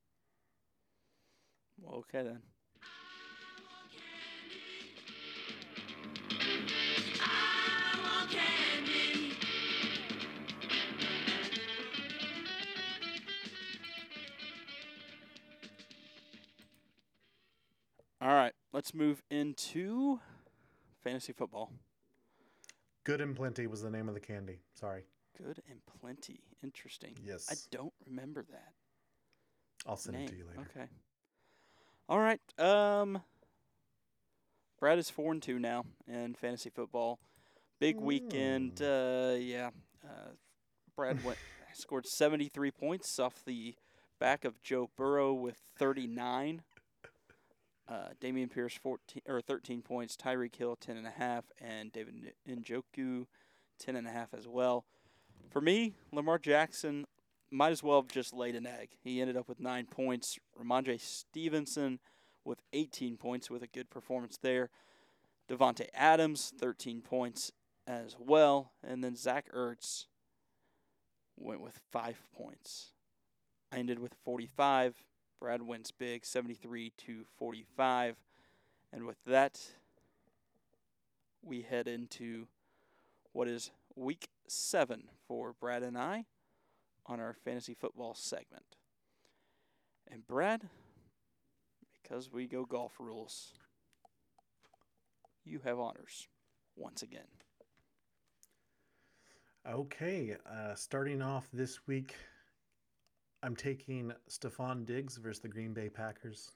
[1.81, 2.41] Well, okay then.
[7.21, 9.37] I want candy.
[18.21, 20.19] All right, let's move into
[21.03, 21.71] fantasy football.
[23.03, 24.59] Good and Plenty was the name of the candy.
[24.73, 25.05] Sorry.
[25.37, 26.41] Good and plenty.
[26.61, 27.15] Interesting.
[27.23, 27.47] Yes.
[27.49, 28.73] I don't remember that.
[29.85, 30.25] I'll send name.
[30.25, 30.67] it to you later.
[30.75, 30.87] Okay.
[32.09, 32.39] All right.
[32.57, 33.21] Um
[34.79, 37.19] Brad is 4 and 2 now in fantasy football.
[37.79, 38.75] Big weekend.
[38.75, 39.33] Mm.
[39.33, 39.69] Uh yeah.
[40.03, 40.31] Uh
[40.95, 41.37] Brad went
[41.73, 43.75] scored 73 points off the
[44.19, 46.63] back of Joe Burrow with 39.
[47.87, 52.33] Uh, Dameon Pierce 14 or 13 points, Tyreek Hill 10 and a half, and David
[52.47, 53.27] Njoku
[53.79, 54.83] 10 and a half as well.
[55.49, 57.05] For me, Lamar Jackson
[57.51, 58.89] might as well have just laid an egg.
[59.03, 60.37] He ended up with nine points.
[60.59, 61.99] Rhamondre Stevenson
[62.43, 64.69] with 18 points with a good performance there.
[65.49, 67.51] Davante Adams 13 points
[67.85, 70.05] as well, and then Zach Ertz
[71.37, 72.91] went with five points.
[73.71, 74.95] I ended with 45.
[75.39, 78.17] Brad wins big, 73 to 45.
[78.91, 79.59] And with that,
[81.43, 82.47] we head into
[83.33, 86.25] what is week seven for Brad and I
[87.07, 88.77] on our fantasy football segment.
[90.09, 90.61] And Brad,
[92.01, 93.53] because we go golf rules,
[95.43, 96.27] you have honors
[96.75, 97.27] once again.
[99.69, 102.15] Okay, uh, starting off this week,
[103.43, 106.51] I'm taking Stefon Diggs versus the Green Bay Packers.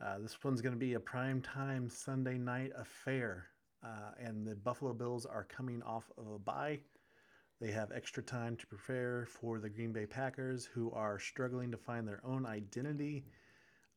[0.00, 3.46] Uh, this one's going to be a prime time Sunday night affair,
[3.84, 6.78] uh, and the Buffalo Bills are coming off of a bye.
[7.60, 11.76] They have extra time to prepare for the Green Bay Packers, who are struggling to
[11.76, 13.24] find their own identity.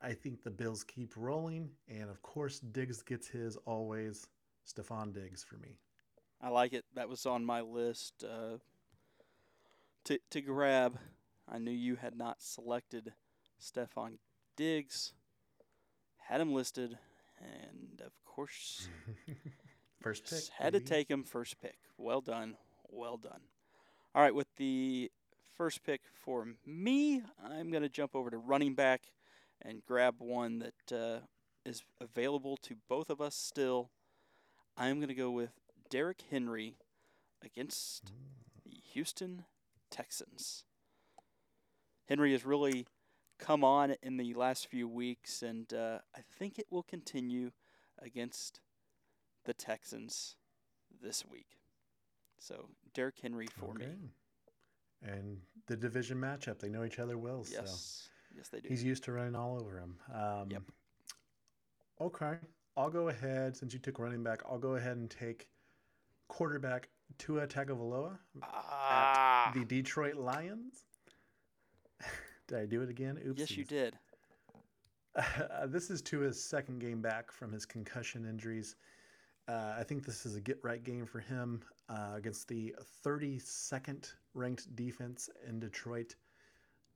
[0.01, 4.27] I think the Bills keep rolling, and of course, Diggs gets his always.
[4.67, 5.77] Stefon Diggs for me.
[6.39, 6.85] I like it.
[6.95, 8.57] That was on my list uh,
[10.05, 10.97] to to grab.
[11.47, 13.13] I knew you had not selected
[13.59, 14.17] Stefon
[14.55, 15.13] Diggs.
[16.17, 16.97] Had him listed,
[17.39, 18.87] and of course,
[20.01, 20.43] First pick.
[20.57, 21.77] had to take him first pick.
[21.97, 22.55] Well done.
[22.91, 23.39] Well done.
[24.13, 25.09] All right, with the
[25.55, 29.03] first pick for me, I'm going to jump over to running back
[29.61, 31.19] and grab one that uh,
[31.65, 33.91] is available to both of us still.
[34.75, 35.51] I'm going to go with
[35.89, 36.75] Derrick Henry
[37.41, 38.11] against
[38.65, 39.45] the Houston
[39.89, 40.65] Texans.
[42.09, 42.87] Henry has really
[43.39, 47.51] come on in the last few weeks, and uh, I think it will continue
[48.01, 48.59] against
[49.45, 50.35] the Texans
[51.01, 51.60] this week.
[52.41, 52.65] So
[52.95, 53.85] Derrick Henry for me.
[55.03, 55.37] And
[55.67, 58.67] the division matchup, they know each other well, so Yes, yes they do.
[58.67, 59.95] he's used to running all over him.
[60.13, 60.63] Um, Yep.
[62.01, 62.37] Okay,
[62.75, 64.41] I'll go ahead since you took running back.
[64.49, 65.47] I'll go ahead and take
[66.27, 66.89] quarterback
[67.19, 70.85] Tua Tagovailoa ah, at the Detroit Lions.
[72.47, 73.19] did I do it again?
[73.27, 73.39] Oops.
[73.39, 73.95] yes, you did.
[75.13, 78.77] Uh, this is Tua's second game back from his concussion injuries.
[79.51, 82.73] Uh, I think this is a get right game for him uh, against the
[83.05, 86.15] 32nd ranked defense in Detroit.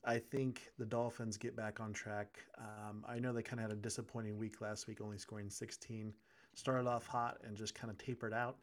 [0.06, 2.46] I think the Dolphins get back on track.
[2.58, 6.14] Um, I know they kind of had a disappointing week last week, only scoring 16.
[6.54, 8.56] Started off hot and just kind of tapered out.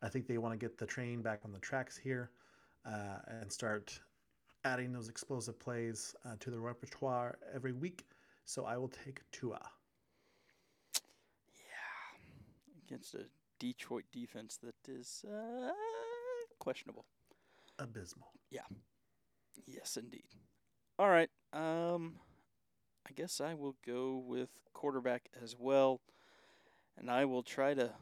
[0.00, 2.30] I think they want to get the train back on the tracks here
[2.86, 3.98] uh, and start
[4.64, 8.06] adding those explosive plays uh, to the repertoire every week.
[8.46, 9.60] So I will take Tua.
[11.54, 12.20] Yeah,
[12.86, 13.26] against a
[13.58, 15.70] Detroit defense that is uh,
[16.58, 17.06] questionable.
[17.78, 18.28] Abysmal.
[18.50, 18.62] Yeah.
[19.66, 20.24] Yes, indeed.
[20.98, 21.30] All right.
[21.52, 22.16] Um,
[23.08, 26.00] I guess I will go with quarterback as well,
[26.98, 27.92] and I will try to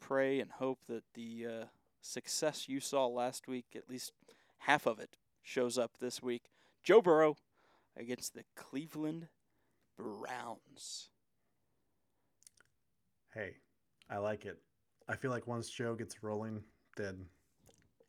[0.00, 1.64] pray and hope that the uh,
[2.00, 4.12] success you saw last week, at least
[4.58, 6.50] half of it, shows up this week.
[6.82, 7.36] Joe Burrow
[7.96, 9.28] against the Cleveland
[9.96, 11.08] Browns.
[13.34, 13.56] Hey,
[14.10, 14.58] I like it.
[15.08, 16.62] I feel like once Joe gets rolling,
[16.96, 17.26] then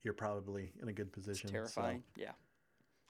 [0.04, 1.50] you're probably in a good It's position.
[1.50, 2.04] so terrifying.
[2.16, 2.32] Yeah.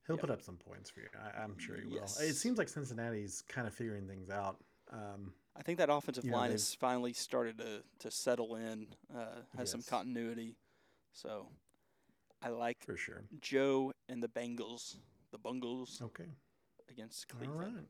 [0.08, 0.22] he'll Yep.
[0.22, 1.08] put up some points for you.
[1.20, 1.94] I, I'm sure he will.
[1.94, 2.20] Yes.
[2.20, 4.58] It seems like Cincinnati's kind of figuring things out.
[4.92, 8.88] Um, I think that offensive You know, line has finally started to, to settle in,
[9.16, 10.56] uh, has some continuity.
[11.14, 11.48] So
[12.42, 13.24] I like for sure.
[13.40, 14.96] Joe and the Bengals,
[15.32, 16.26] the Bungles Okay.
[16.90, 17.76] against All Cleveland.
[17.76, 17.86] right.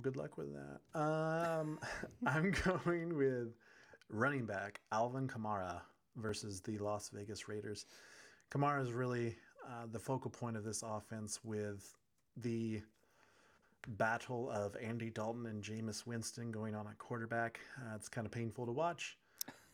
[0.00, 0.98] Good luck with that.
[0.98, 1.78] Um,
[2.26, 3.54] I'm going with
[4.08, 5.80] running back Alvin Kamara
[6.16, 7.86] versus the Las Vegas Raiders.
[8.50, 9.36] Kamara is really
[9.66, 11.94] uh, the focal point of this offense with
[12.36, 12.82] the
[13.88, 17.60] battle of Andy Dalton and Jameis Winston going on at quarterback.
[17.78, 19.18] Uh, it's kind of painful to watch.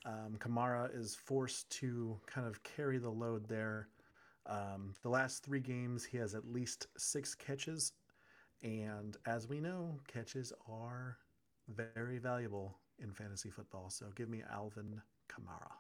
[0.05, 3.89] Um, Kamara is forced to kind of carry the load there.
[4.47, 7.93] Um, the last three games, he has at least six catches.
[8.63, 11.19] And as we know, catches are
[11.69, 13.91] very valuable in fantasy football.
[13.91, 15.73] So give me Alvin Kamara.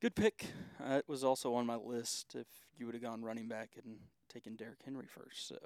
[0.00, 0.46] Good pick.
[0.82, 2.46] Uh, it was also on my list if
[2.76, 3.96] you would have gone running back and
[4.28, 5.48] taken Derrick Henry first.
[5.48, 5.56] So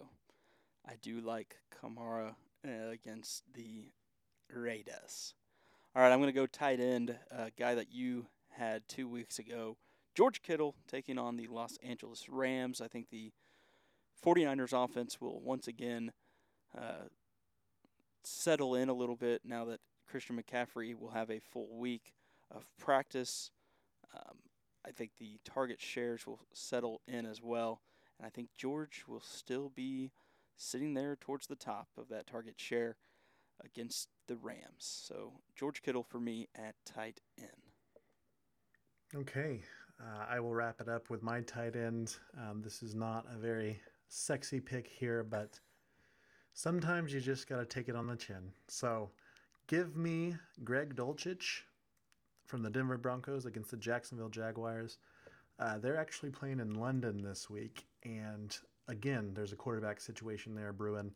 [0.87, 2.35] I do like Kamara
[2.67, 3.91] uh, against the
[4.53, 5.35] Raiders.
[5.95, 9.39] All right, I'm going to go tight end, a guy that you had two weeks
[9.39, 9.77] ago,
[10.15, 12.81] George Kittle taking on the Los Angeles Rams.
[12.81, 13.33] I think the
[14.25, 16.13] 49ers offense will once again
[16.77, 17.07] uh,
[18.25, 22.13] settle in a little bit now that Christian McCaffrey will have a full week
[22.51, 23.51] of practice.
[24.15, 24.37] Um,
[24.87, 27.83] I think the target shares will settle in as well.
[28.19, 30.13] And I think George will still be
[30.57, 32.97] sitting there towards the top of that target share
[33.65, 34.63] against the Rams.
[34.79, 37.49] So George Kittle for me at tight end.
[39.15, 39.63] Okay,
[40.01, 42.17] uh, I will wrap it up with my tight end.
[42.37, 45.61] Um, this is not a very sexy pick here, but
[46.55, 48.53] sometimes you just got to take it on the chin.
[48.67, 49.11] So
[49.67, 50.35] give me
[50.65, 51.63] Greg Dulcich
[52.47, 54.99] from the Denver Broncos against the Jacksonville Jaguars.
[55.59, 58.57] Uh, they're actually playing in London this week, and
[58.89, 61.13] again, there's a quarterback situation there brewing.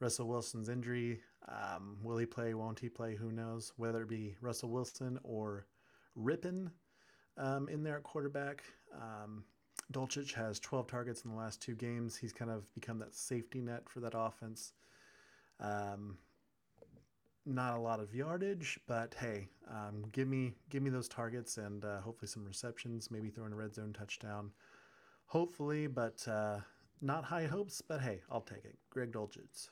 [0.00, 1.20] Russell Wilson's injury.
[1.48, 2.52] Um, will he play?
[2.54, 3.14] Won't he play?
[3.14, 3.72] Who knows?
[3.76, 5.66] Whether it be Russell Wilson or
[6.18, 6.70] Rypien
[7.38, 8.62] um, in there at quarterback.
[8.94, 9.44] Um,
[9.92, 12.16] Dulcich has 12 targets in the last two games.
[12.16, 14.72] He's kind of become that safety net for that offense.
[15.60, 16.18] Um,
[17.44, 21.84] not a lot of yardage, but hey, um, give me give me those targets and
[21.84, 23.10] uh, hopefully some receptions.
[23.10, 24.50] Maybe throw in a red zone touchdown.
[25.26, 26.58] Hopefully, but uh,
[27.00, 27.80] not high hopes.
[27.80, 28.76] But hey, I'll take it.
[28.90, 29.68] Greg Dulcich.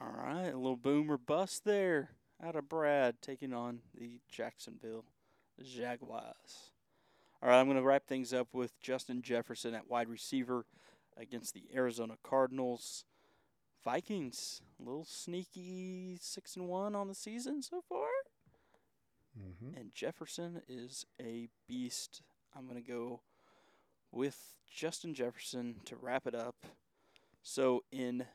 [0.00, 2.10] All right, a little boomer bust there
[2.42, 5.04] out of Brad taking on the Jacksonville
[5.62, 6.70] Jaguars.
[7.44, 10.64] All right, I'm going to wrap things up with Justin Jefferson at wide receiver
[11.14, 13.04] against the Arizona Cardinals.
[13.84, 18.08] Vikings, a little sneaky six and one on the season so far,
[19.36, 19.76] Mm-hmm.
[19.76, 22.22] and Jefferson is a beast.
[22.56, 23.20] I'm going to go
[24.12, 26.54] with Justin Jefferson to wrap it up.
[27.42, 28.26] So in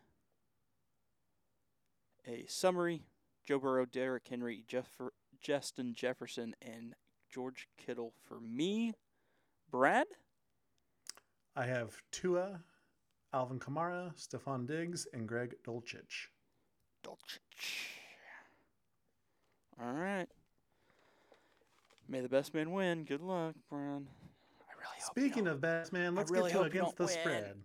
[2.27, 3.03] a summary,
[3.47, 4.99] Joe Burrow, Derrick Henry, Jeff-
[5.41, 6.95] Justin Jefferson, and
[7.29, 8.93] George Kittle for me.
[9.71, 10.07] Brad?
[11.55, 12.61] I have Tua,
[13.33, 16.29] Alvin Kamara, Stefon Diggs, and Greg Dulcich.
[17.03, 17.39] Dulcich.
[19.81, 20.27] All right.
[22.07, 23.03] May the best man win.
[23.03, 24.07] Good luck, Brian.
[24.67, 27.13] I really Speaking of best man, let's really get to against the win.
[27.13, 27.55] spread.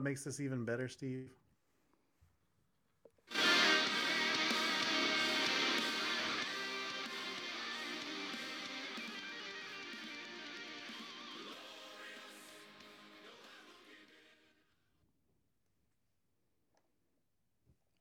[0.00, 1.26] What makes this even better, Steve?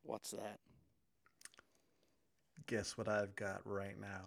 [0.03, 0.59] What's that?
[2.67, 4.25] Guess what I've got right now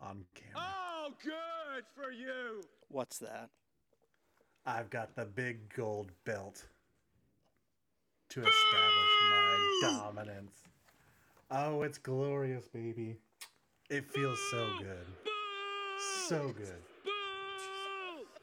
[0.00, 0.54] on camera?
[0.54, 2.62] Oh, good for you.
[2.86, 3.50] What's that?
[4.64, 6.66] I've got the big gold belt
[8.30, 10.54] to establish my dominance.
[11.50, 13.16] Oh, it's glorious, baby.
[13.90, 15.04] It feels so good.
[16.28, 16.80] So good.
[17.04, 17.10] Boo!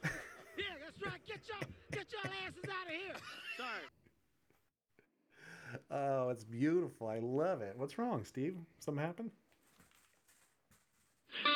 [0.58, 1.26] yeah, that's right.
[1.26, 1.60] Get your
[1.92, 3.16] get your asses out of here.
[3.56, 3.86] Sorry.
[5.90, 7.08] Oh, it's beautiful.
[7.08, 7.78] I love it.
[7.78, 8.58] What's wrong, Steve?
[8.80, 9.32] Something happened?
[11.46, 11.54] Yeah.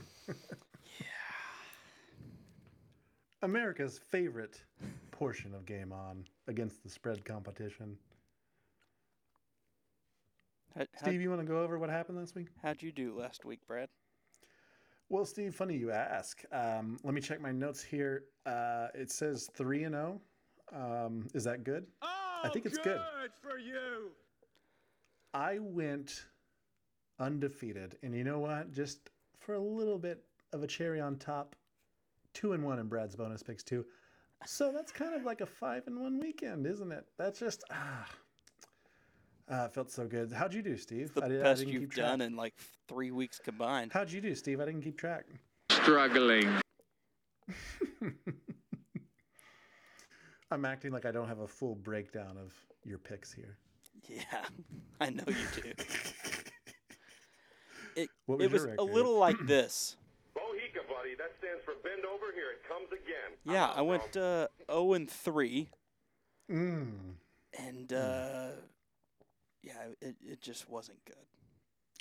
[3.42, 4.62] America's favorite
[5.18, 7.96] portion of Game On against the spread competition.
[10.76, 12.46] How, Steve, you want to go over what happened last week?
[12.62, 13.88] how'd you do last week, Brad?
[15.08, 16.44] Well, Steve, funny you ask.
[16.52, 18.26] Um, let me check my notes here.
[18.46, 20.20] Uh, it says three and zero.
[20.72, 21.86] Um, is that good?
[22.00, 23.00] Oh, think it's good.
[23.42, 24.10] for you.
[25.34, 26.26] I went
[27.18, 28.70] undefeated, and you know what?
[28.70, 29.10] Just
[29.40, 31.56] for a little bit of a cherry on top,
[32.34, 33.84] two and one in Brad's bonus picks too.
[34.46, 37.04] So that's kind of like a five and one weekend, isn't it?
[37.18, 38.06] That's just ah,
[39.50, 40.30] Uh, it felt so good.
[40.32, 41.06] How'd you do, Steve?
[41.06, 42.54] It's the I did- I best didn't you've done in like
[42.86, 43.92] three weeks combined.
[43.92, 44.60] How'd you do, Steve?
[44.60, 45.24] I didn't keep track.
[45.70, 46.48] Struggling.
[50.50, 53.58] I'm acting like I don't have a full breakdown of your picks here.
[54.08, 54.22] Yeah,
[55.00, 55.72] I know you do.
[57.96, 59.96] It, What was it was your a little like this.
[60.98, 61.14] Bohica, buddy.
[61.16, 62.26] That stands for bend over.
[62.34, 63.36] Here it comes again.
[63.44, 65.68] Yeah, I went uh, 0 and 3,
[66.50, 67.14] Mm.
[67.58, 68.48] and uh,
[69.62, 71.16] yeah, it, it just wasn't good.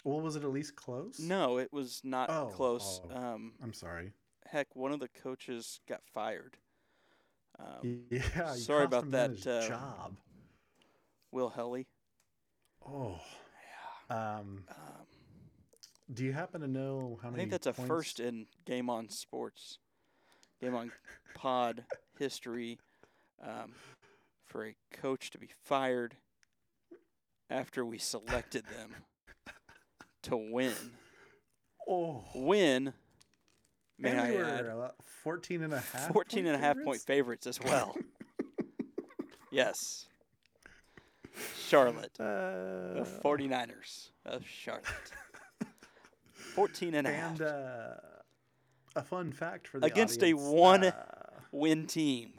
[0.05, 1.19] Well, was it at least close?
[1.19, 3.01] No, it was not Oh, close.
[3.11, 3.15] oh.
[3.17, 4.13] Um, I'm sorry.
[4.49, 6.55] heck, one of the coaches got fired.
[7.59, 10.15] Um, Yeah, you sorry about that, uh, job.
[11.31, 11.87] Will Healy.
[12.87, 13.19] Oh.
[14.09, 14.37] Yeah.
[14.37, 14.96] Um, Um,
[16.13, 17.41] do you happen to know how many?
[17.41, 19.79] I think that's a points- first in Game On Sports,
[20.61, 20.91] Game On
[21.33, 21.85] Pod
[22.17, 22.79] history,
[23.41, 23.73] um,
[24.45, 26.15] for a coach to be fired
[27.49, 28.95] after we selected them
[30.23, 30.73] to win.
[31.89, 32.23] Oh.
[32.35, 32.93] Win,
[33.97, 34.89] may and I we were add, uh,
[35.23, 36.11] 14 and a half.
[36.11, 37.45] 14 and a half point favorites?
[37.45, 37.95] favorites as well.
[39.51, 40.05] yes.
[41.67, 44.85] Charlotte, Uh, the 49ers of Charlotte.
[46.57, 47.93] 14 and a half and uh,
[48.95, 50.93] a fun fact for the Against a one- uh,
[51.51, 52.31] win team.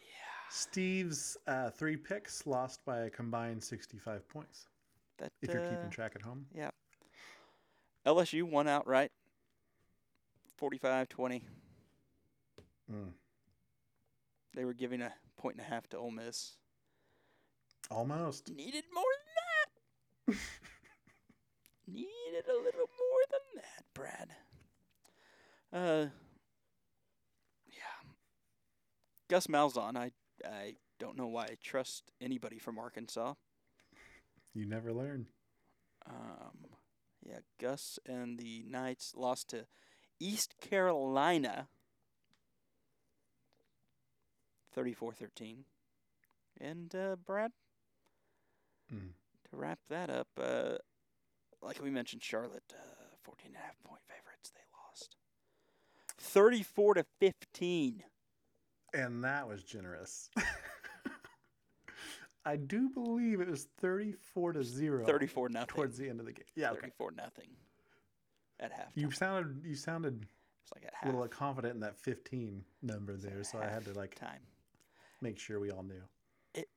[0.00, 0.04] Yeah.
[0.50, 4.66] Steve's uh, three picks lost by a combined 65 points.
[5.18, 6.46] That If you're uh, keeping track at home.
[6.52, 6.70] Yeah.
[8.04, 9.12] LSU won outright.
[10.60, 11.42] 45-20.
[12.92, 13.10] Mm.
[14.54, 16.56] They were giving a point and a half to Ole Miss.
[17.92, 18.52] Almost.
[18.56, 19.04] Needed more
[20.26, 20.40] than that.
[21.88, 24.28] Needed a little more than that, Brad.
[25.72, 26.06] Uh,
[27.68, 28.10] yeah.
[29.28, 30.10] Gus Malzahn, I
[30.44, 33.34] I don't know why I trust anybody from Arkansas.
[34.54, 35.26] You never learn.
[36.08, 36.66] Um,
[37.24, 39.66] yeah, Gus and the Knights lost to
[40.18, 41.68] East Carolina
[44.76, 45.64] 34-13.
[46.60, 47.52] And uh, Brad,
[48.94, 49.14] Mm.
[49.50, 50.76] to wrap that up, uh,
[51.62, 54.52] like we mentioned, Charlotte, uh, 14 and a half point favorites.
[54.54, 55.16] They lost
[56.18, 58.02] 34 to 15.
[58.94, 60.30] And that was generous.
[62.44, 65.66] I do believe it was 34 to 0 34 nothing.
[65.66, 66.44] towards the end of the game.
[66.54, 66.82] Yeah, okay.
[66.82, 67.48] 34 nothing
[68.60, 68.86] at half.
[68.94, 70.26] You sounded you sounded
[70.74, 74.14] like at a little confident in that 15 number there, so I had to like
[74.14, 74.40] time.
[75.20, 76.02] make sure we all knew.
[76.54, 76.68] It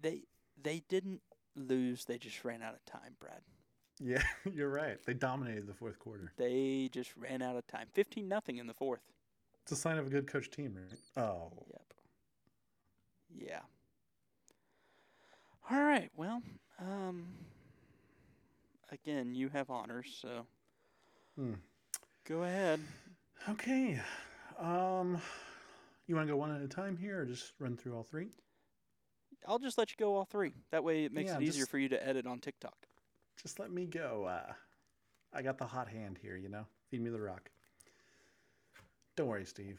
[0.00, 0.24] They
[0.60, 1.22] they didn't
[1.54, 2.04] lose.
[2.04, 3.42] They just ran out of time, Brad.
[4.04, 4.22] Yeah,
[4.54, 4.98] you're right.
[5.06, 6.32] They dominated the fourth quarter.
[6.36, 7.86] They just ran out of time.
[7.92, 9.02] 15 nothing in the fourth.
[9.62, 10.98] It's a sign of a good coach team, right?
[11.24, 11.94] Oh, Yep.
[13.34, 13.60] Yeah.
[15.70, 16.10] All right.
[16.16, 16.42] Well,
[16.80, 17.26] um,
[18.90, 20.46] again, you have honors, so
[21.36, 21.54] Hmm.
[22.24, 22.80] go ahead.
[23.48, 24.00] okay.
[24.58, 25.20] Um,
[26.06, 28.28] you want to go one at a time here, or just run through all three?
[29.46, 30.52] I'll just let you go all three.
[30.70, 32.86] That way, it makes Yeah, it easier just- for you to edit on TikTok.
[33.40, 34.26] Just let me go.
[34.28, 34.52] Uh,
[35.32, 36.66] I got the hot hand here, you know.
[36.90, 37.50] Feed me the rock.
[39.16, 39.78] Don't worry, Steve.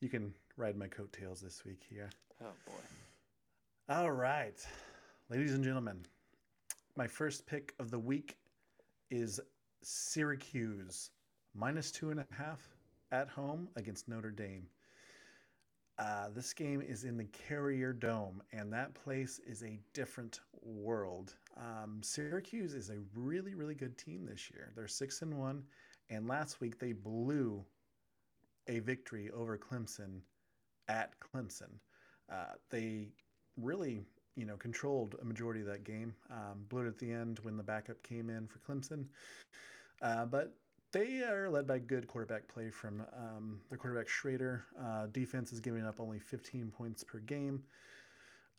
[0.00, 2.10] You can ride my coattails this week here.
[2.42, 2.72] Oh boy.
[3.88, 4.58] All right,
[5.30, 6.04] ladies and gentlemen,
[6.96, 8.36] my first pick of the week
[9.10, 9.40] is
[9.82, 11.10] Syracuse
[11.54, 12.68] minus two and a half
[13.12, 14.66] at home against Notre Dame.
[15.98, 21.34] Uh, this game is in the Carrier Dome, and that place is a different world.
[21.56, 24.72] Um, Syracuse is a really, really good team this year.
[24.76, 25.62] They're six and one,
[26.10, 27.64] and last week they blew
[28.68, 30.20] a victory over Clemson
[30.88, 31.78] at Clemson.
[32.30, 33.08] Uh, they
[33.56, 34.02] really,
[34.36, 36.14] you know, controlled a majority of that game.
[36.30, 39.06] Um, blew it at the end when the backup came in for Clemson.
[40.02, 40.54] Uh, but
[40.92, 44.62] they are led by good quarterback play from um, their quarterback Shrader.
[44.82, 47.62] Uh, defense is giving up only 15 points per game.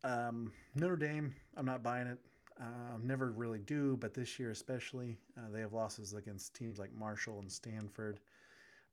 [0.03, 2.19] Um, Notre Dame, I'm not buying it.
[2.59, 6.91] Uh, never really do, but this year especially, uh, they have losses against teams like
[6.93, 8.19] Marshall and Stanford.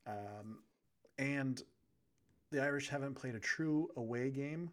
[0.07, 0.59] Um,
[1.19, 1.62] and
[2.51, 4.71] the Irish haven't played a true away game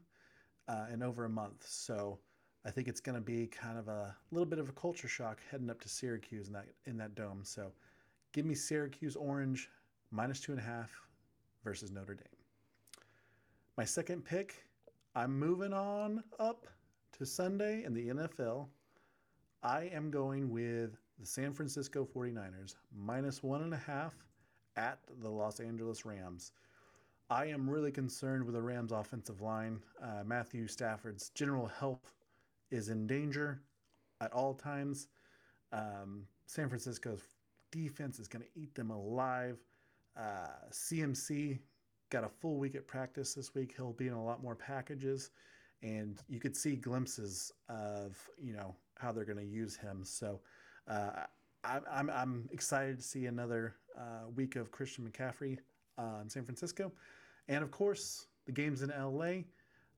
[0.67, 1.65] uh, in over a month.
[1.67, 2.19] So
[2.65, 5.39] I think it's going to be kind of a little bit of a culture shock
[5.49, 7.41] heading up to Syracuse in that in that dome.
[7.43, 7.71] So
[8.33, 9.69] give me Syracuse orange
[10.11, 10.91] minus two and a half
[11.63, 12.25] versus Notre Dame.
[13.77, 14.65] My second pick,
[15.15, 16.67] I'm moving on up
[17.17, 18.67] to Sunday in the NFL.
[19.63, 24.15] I am going with the San Francisco 49ers minus one and a half
[24.75, 26.53] at the Los Angeles Rams.
[27.29, 29.79] I am really concerned with the Rams' offensive line.
[30.01, 32.15] Uh, Matthew Stafford's general health
[32.71, 33.61] is in danger
[34.19, 35.09] at all times.
[35.71, 37.21] Um, San Francisco's
[37.71, 39.59] defense is going to eat them alive.
[40.17, 41.59] Uh, CMC
[42.09, 43.73] got a full week at practice this week.
[43.75, 45.29] He'll be in a lot more packages,
[45.83, 50.03] and you could see glimpses of you know how they're going to use him.
[50.03, 50.39] So
[50.87, 51.23] uh,
[51.63, 55.57] I, I'm I'm excited to see another uh, week of Christian McCaffrey
[55.97, 56.91] uh, in San Francisco,
[57.47, 59.43] and of course the games in LA.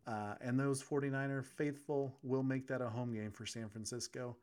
[0.05, 4.35] Uh, and those 49er faithful will make that a home game for San Francisco.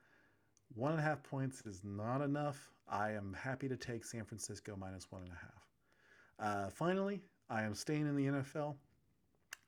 [0.74, 2.70] One and a half points is not enough.
[2.88, 6.66] I am happy to take San Francisco minus one and a half.
[6.66, 8.74] Uh, finally, I am staying in the NFL,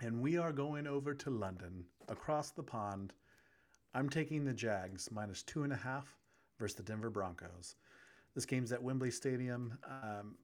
[0.01, 3.12] and we are going over to London, across the pond.
[3.95, 6.16] I'm taking the Jags minus two and a half
[6.59, 7.76] versus the Denver Broncos.
[8.34, 9.78] This game's at Wembley Stadium.
[9.84, 10.36] Um,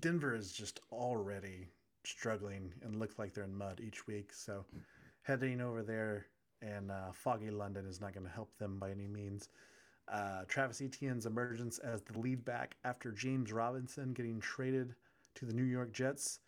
[0.00, 1.68] Denver is just already
[2.04, 4.32] struggling and look like they're in mud each week.
[4.32, 4.64] So
[5.22, 6.26] heading over there
[6.62, 9.48] and uh, foggy London is not going to help them by any means.
[10.06, 14.94] Uh, Travis Etienne's emergence as the lead back after James Robinson getting traded
[15.34, 16.40] to the New York Jets.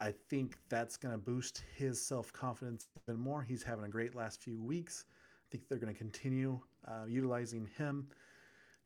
[0.00, 3.42] I think that's going to boost his self confidence even more.
[3.42, 5.04] He's having a great last few weeks.
[5.46, 8.08] I think they're going to continue uh, utilizing him.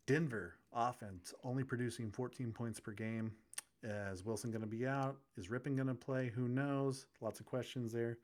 [0.07, 3.33] Denver offense only producing 14 points per game.
[3.83, 5.17] Is Wilson going to be out?
[5.39, 6.31] Is Rypien going to play?
[6.35, 7.07] Who knows?
[7.21, 8.19] Lots of questions there.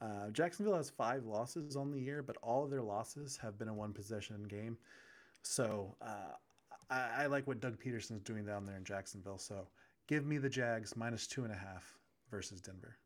[0.00, 3.68] Uh, Jacksonville has five losses on the year, but all of their losses have been
[3.68, 4.76] a one possession game.
[5.42, 6.34] So uh,
[6.90, 9.38] I, I like what Doug Pederson's doing down there in Jacksonville.
[9.38, 9.66] So
[10.06, 11.96] give me the Jags minus two and a half
[12.30, 12.96] versus Denver.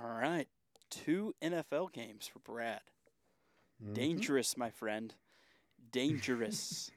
[0.00, 0.46] All right.
[0.90, 2.80] Two NFL games for Brad.
[3.82, 3.94] Mhm.
[3.94, 5.14] Dangerous, my friend.
[5.92, 6.90] Dangerous.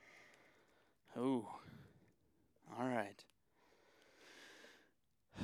[1.16, 1.48] oh.
[2.78, 3.24] All right.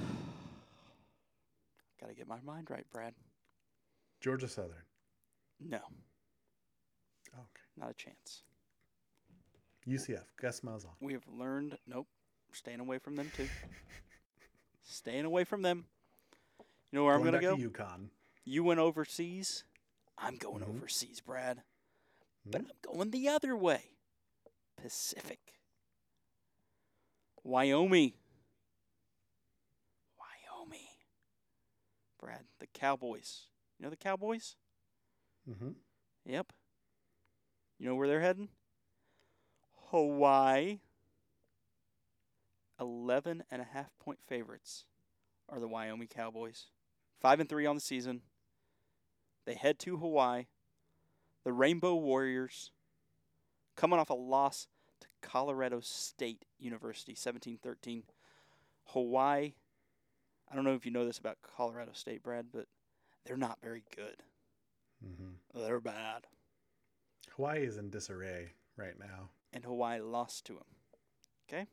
[2.01, 3.15] Got to get my mind right, Brad.
[4.21, 4.83] Georgia Southern.
[5.59, 5.81] No,
[7.35, 7.63] Okay.
[7.77, 8.43] not a chance.
[9.87, 10.25] UCF.
[10.41, 10.95] Gus Malzahn.
[11.01, 11.77] We have learned.
[11.87, 12.07] Nope.
[12.53, 13.49] Staying away from them, too.
[14.83, 15.87] Staying away from them.
[16.91, 17.57] You know where I'm Going going to go?
[17.57, 18.09] to UConn.
[18.45, 19.65] You went overseas.
[20.19, 20.69] I'm going Mhm.
[20.77, 21.63] overseas, Brad.
[22.45, 22.71] But Mhm.
[22.71, 23.97] I'm going the other way.
[24.77, 25.61] Pacific.
[27.45, 28.15] Wyoming.
[30.19, 30.89] Wyoming.
[32.19, 33.47] Brad, the Cowboys.
[33.79, 34.57] You know the Cowboys?
[35.49, 35.73] Mm-hmm.
[36.25, 36.53] Yep.
[37.79, 38.51] You know where they're heading?
[39.91, 40.81] Hawaii.
[42.79, 44.85] 11 and a half point favorites
[45.49, 46.71] are the Wyoming Cowboys.
[47.21, 48.23] 5 and 3 on the season.
[49.47, 50.47] They head to Hawaii.
[51.45, 52.71] The Rainbow Warriors
[53.77, 54.67] coming off a loss
[55.01, 58.03] to Colorado State University 17-13.
[58.89, 59.55] Hawaii
[60.51, 62.67] I don't know if you know this about Colorado State, Brad, but
[63.25, 64.25] they're not very good.
[65.05, 65.37] Mhm.
[65.55, 66.27] They're bad.
[67.37, 69.31] Hawaii is in disarray right now.
[69.53, 70.65] and Hawaii lost to them.
[71.49, 71.67] Okay?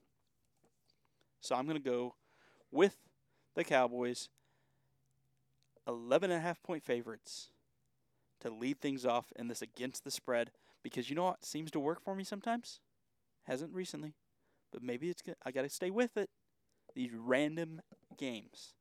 [1.41, 2.15] So I'm going to go
[2.71, 2.97] with
[3.55, 4.29] the Cowboys
[5.87, 7.49] 11 and a half point favorites
[8.41, 10.51] to lead things off in this against the spread
[10.83, 12.79] because you know what seems to work for me sometimes?
[13.43, 14.13] Hasn't recently,
[14.71, 15.23] but maybe it's.
[15.45, 16.29] I got to stay with it.
[16.95, 17.81] These random
[18.17, 18.73] games.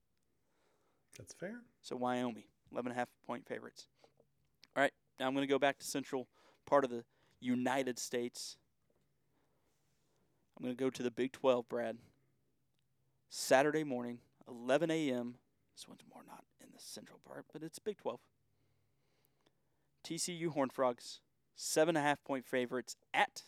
[1.16, 1.60] That's fair.
[1.82, 3.86] So Wyoming, 11 and a half point favorites.
[4.76, 6.28] All right, now I'm going to go back to central
[6.66, 7.04] part of the
[7.40, 8.56] United States.
[10.56, 11.98] I'm going to go to the Big 12, Brad.
[13.28, 14.18] Saturday morning,
[14.48, 15.36] 11 a.m.
[15.74, 16.44] This one's more not
[16.76, 18.20] the central part, but it's Big 12.
[20.04, 21.20] TCU Horned Frogs,
[21.54, 23.42] seven and a half point favorites at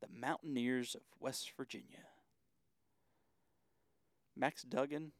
[0.00, 2.06] the Mountaineers of West Virginia.
[4.36, 5.12] Max Duggan,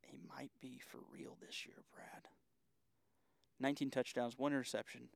[0.00, 2.28] he might be for real this year, Brad.
[3.60, 5.08] 19 touchdowns, one interception,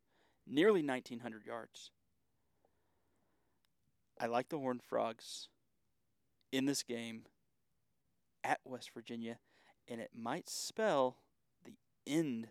[0.46, 1.90] nearly 1,900 yards.
[4.20, 5.48] I like the Horned Frogs
[6.50, 7.22] in this game
[8.42, 9.38] at West Virginia,
[9.88, 11.16] and it might spell
[11.64, 11.74] the
[12.06, 12.48] end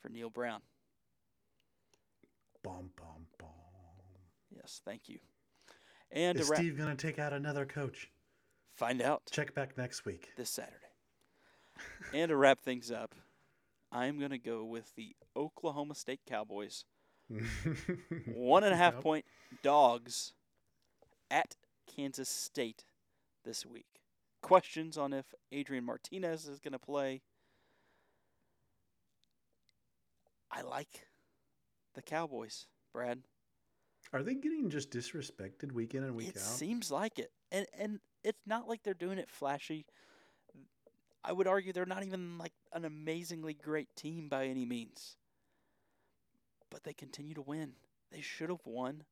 [0.00, 0.60] for Neal Brown.
[4.54, 5.18] Yes, thank you.
[6.10, 8.10] And to Is wrap, Steve gonna take out another coach?
[8.76, 10.30] find out Check back next week.
[10.36, 10.74] this Saturday.
[12.14, 13.14] and to wrap things up,
[13.90, 16.84] I'm going to go with the Oklahoma State Cowboys.
[18.34, 19.02] One and a half Yep.
[19.02, 19.24] point
[19.62, 20.32] dogs
[21.30, 21.56] at
[21.92, 22.84] Kansas State
[23.44, 23.87] this week.
[24.40, 27.22] Questions on if Adrian Martinez is going to play.
[30.50, 31.06] I like
[31.94, 33.22] the Cowboys, Brad.
[34.12, 36.42] Are they getting just disrespected week in and week it out?
[36.42, 39.84] It seems like it, and and it's not like they're doing it flashy.
[41.24, 45.16] I would argue they're not even like an amazingly great team by any means.
[46.70, 47.72] But they continue to win.
[48.10, 49.04] They should have won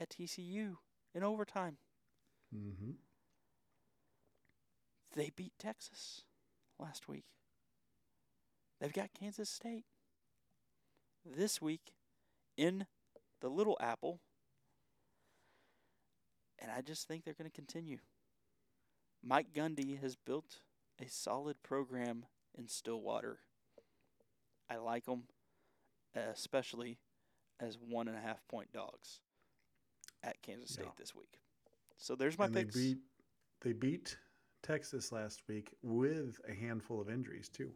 [0.00, 0.76] at TCU
[1.14, 1.76] in overtime.
[2.54, 2.92] Mm-hmm.
[5.14, 6.22] They beat Texas
[6.78, 7.24] last week.
[8.80, 9.84] They've got Kansas State
[11.24, 11.92] this week
[12.56, 12.86] in
[13.40, 14.20] the Little Apple.
[16.58, 17.98] And I just think they're going to continue.
[19.22, 20.60] Mike Gundy has built
[21.00, 22.24] a solid program
[22.56, 23.38] in Stillwater.
[24.70, 25.24] I like them,
[26.14, 26.98] especially
[27.60, 29.20] as one and a half point dogs
[30.22, 30.92] at Kansas State Yeah.
[30.96, 31.38] this week.
[31.96, 32.74] So there's my and picks.
[32.74, 32.98] they beat
[33.60, 34.16] they beat
[34.62, 37.70] Texas last week with a handful of injuries too.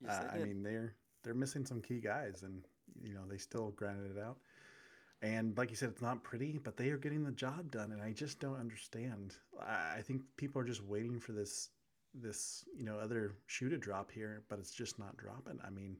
[0.00, 2.62] Yes, uh, I mean, they're they're missing some key guys, and
[3.02, 4.38] you know they still grinded it out.
[5.20, 8.00] And like you said, it's not pretty, but they are getting the job done, and
[8.00, 9.34] I just don't understand.
[9.60, 11.70] I, I think people are just waiting for this
[12.14, 15.58] this you know other shoe to drop here, but it's just not dropping.
[15.64, 15.96] I mean,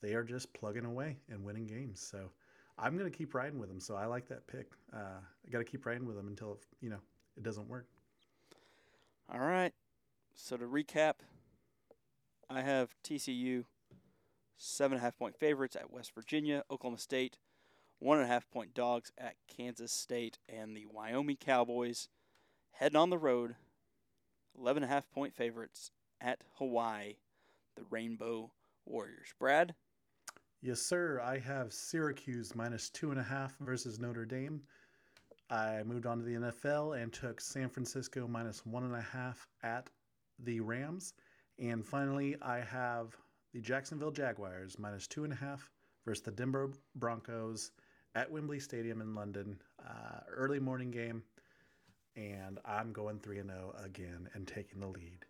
[0.00, 2.00] they are just plugging away and winning games.
[2.00, 2.30] So
[2.78, 3.80] I'm gonna keep riding with them.
[3.80, 4.70] So I like that pick.
[4.92, 7.00] Uh, I got to keep riding with them until you know
[7.36, 7.86] it doesn't work.
[9.32, 9.72] All right.
[10.34, 11.14] So to recap,
[12.50, 13.64] I have TCU
[14.58, 17.38] seven and a half point favorites at West Virginia, Oklahoma State,
[17.98, 22.08] one and a half point dogs at Kansas State, and the Wyoming Cowboys
[22.72, 23.54] heading on the road,
[24.58, 25.90] eleven and a half point favorites
[26.20, 27.14] at Hawaii,
[27.74, 28.52] the Rainbow
[28.84, 29.32] Warriors.
[29.38, 29.74] Brad,
[30.60, 31.20] Yes, sir.
[31.20, 34.62] I have Syracuse minus two and a half versus Notre Dame.
[35.52, 39.46] I moved on to the NFL and took San Francisco minus one and a half
[39.62, 39.90] at
[40.38, 41.12] the Rams.
[41.58, 43.14] And finally, I have
[43.52, 45.70] the Jacksonville Jaguars minus two and a half
[46.06, 47.72] versus the Denver Broncos
[48.14, 49.60] at Wembley Stadium in London.
[49.86, 51.22] Uh, early morning game.
[52.16, 55.26] And I'm going 3 and 0 again and taking the lead.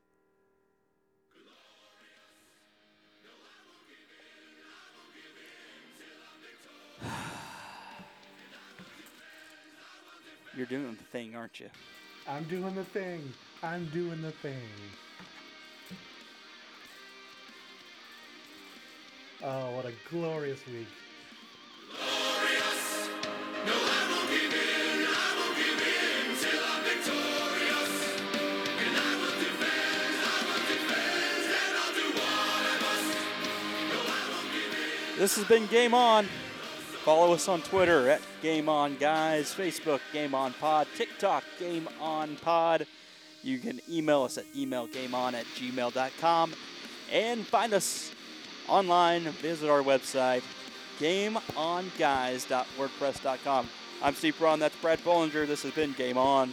[10.57, 11.69] You're doing the thing, aren't you?
[12.29, 13.33] I'm doing the thing.
[13.63, 14.57] I'm doing the thing.
[19.43, 20.87] Oh, what a glorious week.
[21.91, 23.09] Glorious.
[23.67, 25.05] No, I won't give in.
[25.05, 27.93] I won't give in till I'm victorious.
[28.79, 30.15] And I will defend.
[30.23, 31.43] I will defend.
[31.59, 33.11] And I'll do what I must.
[33.91, 34.73] No, I won't give
[35.15, 35.19] in.
[35.19, 36.29] This has been Game On.
[37.05, 42.37] Follow us on Twitter at Game On Guys, Facebook Game On Pod, TikTok Game On
[42.37, 42.87] Pod.
[43.43, 46.53] You can email us at emailgameon at gmail.com
[47.11, 48.13] and find us
[48.69, 49.23] online.
[49.23, 50.45] Visit our website,
[51.01, 53.69] gameonguys.wordpress.com.
[54.01, 54.61] I'm Steve Braun.
[54.61, 55.45] That's Brad Bollinger.
[55.45, 56.53] This has been Game On.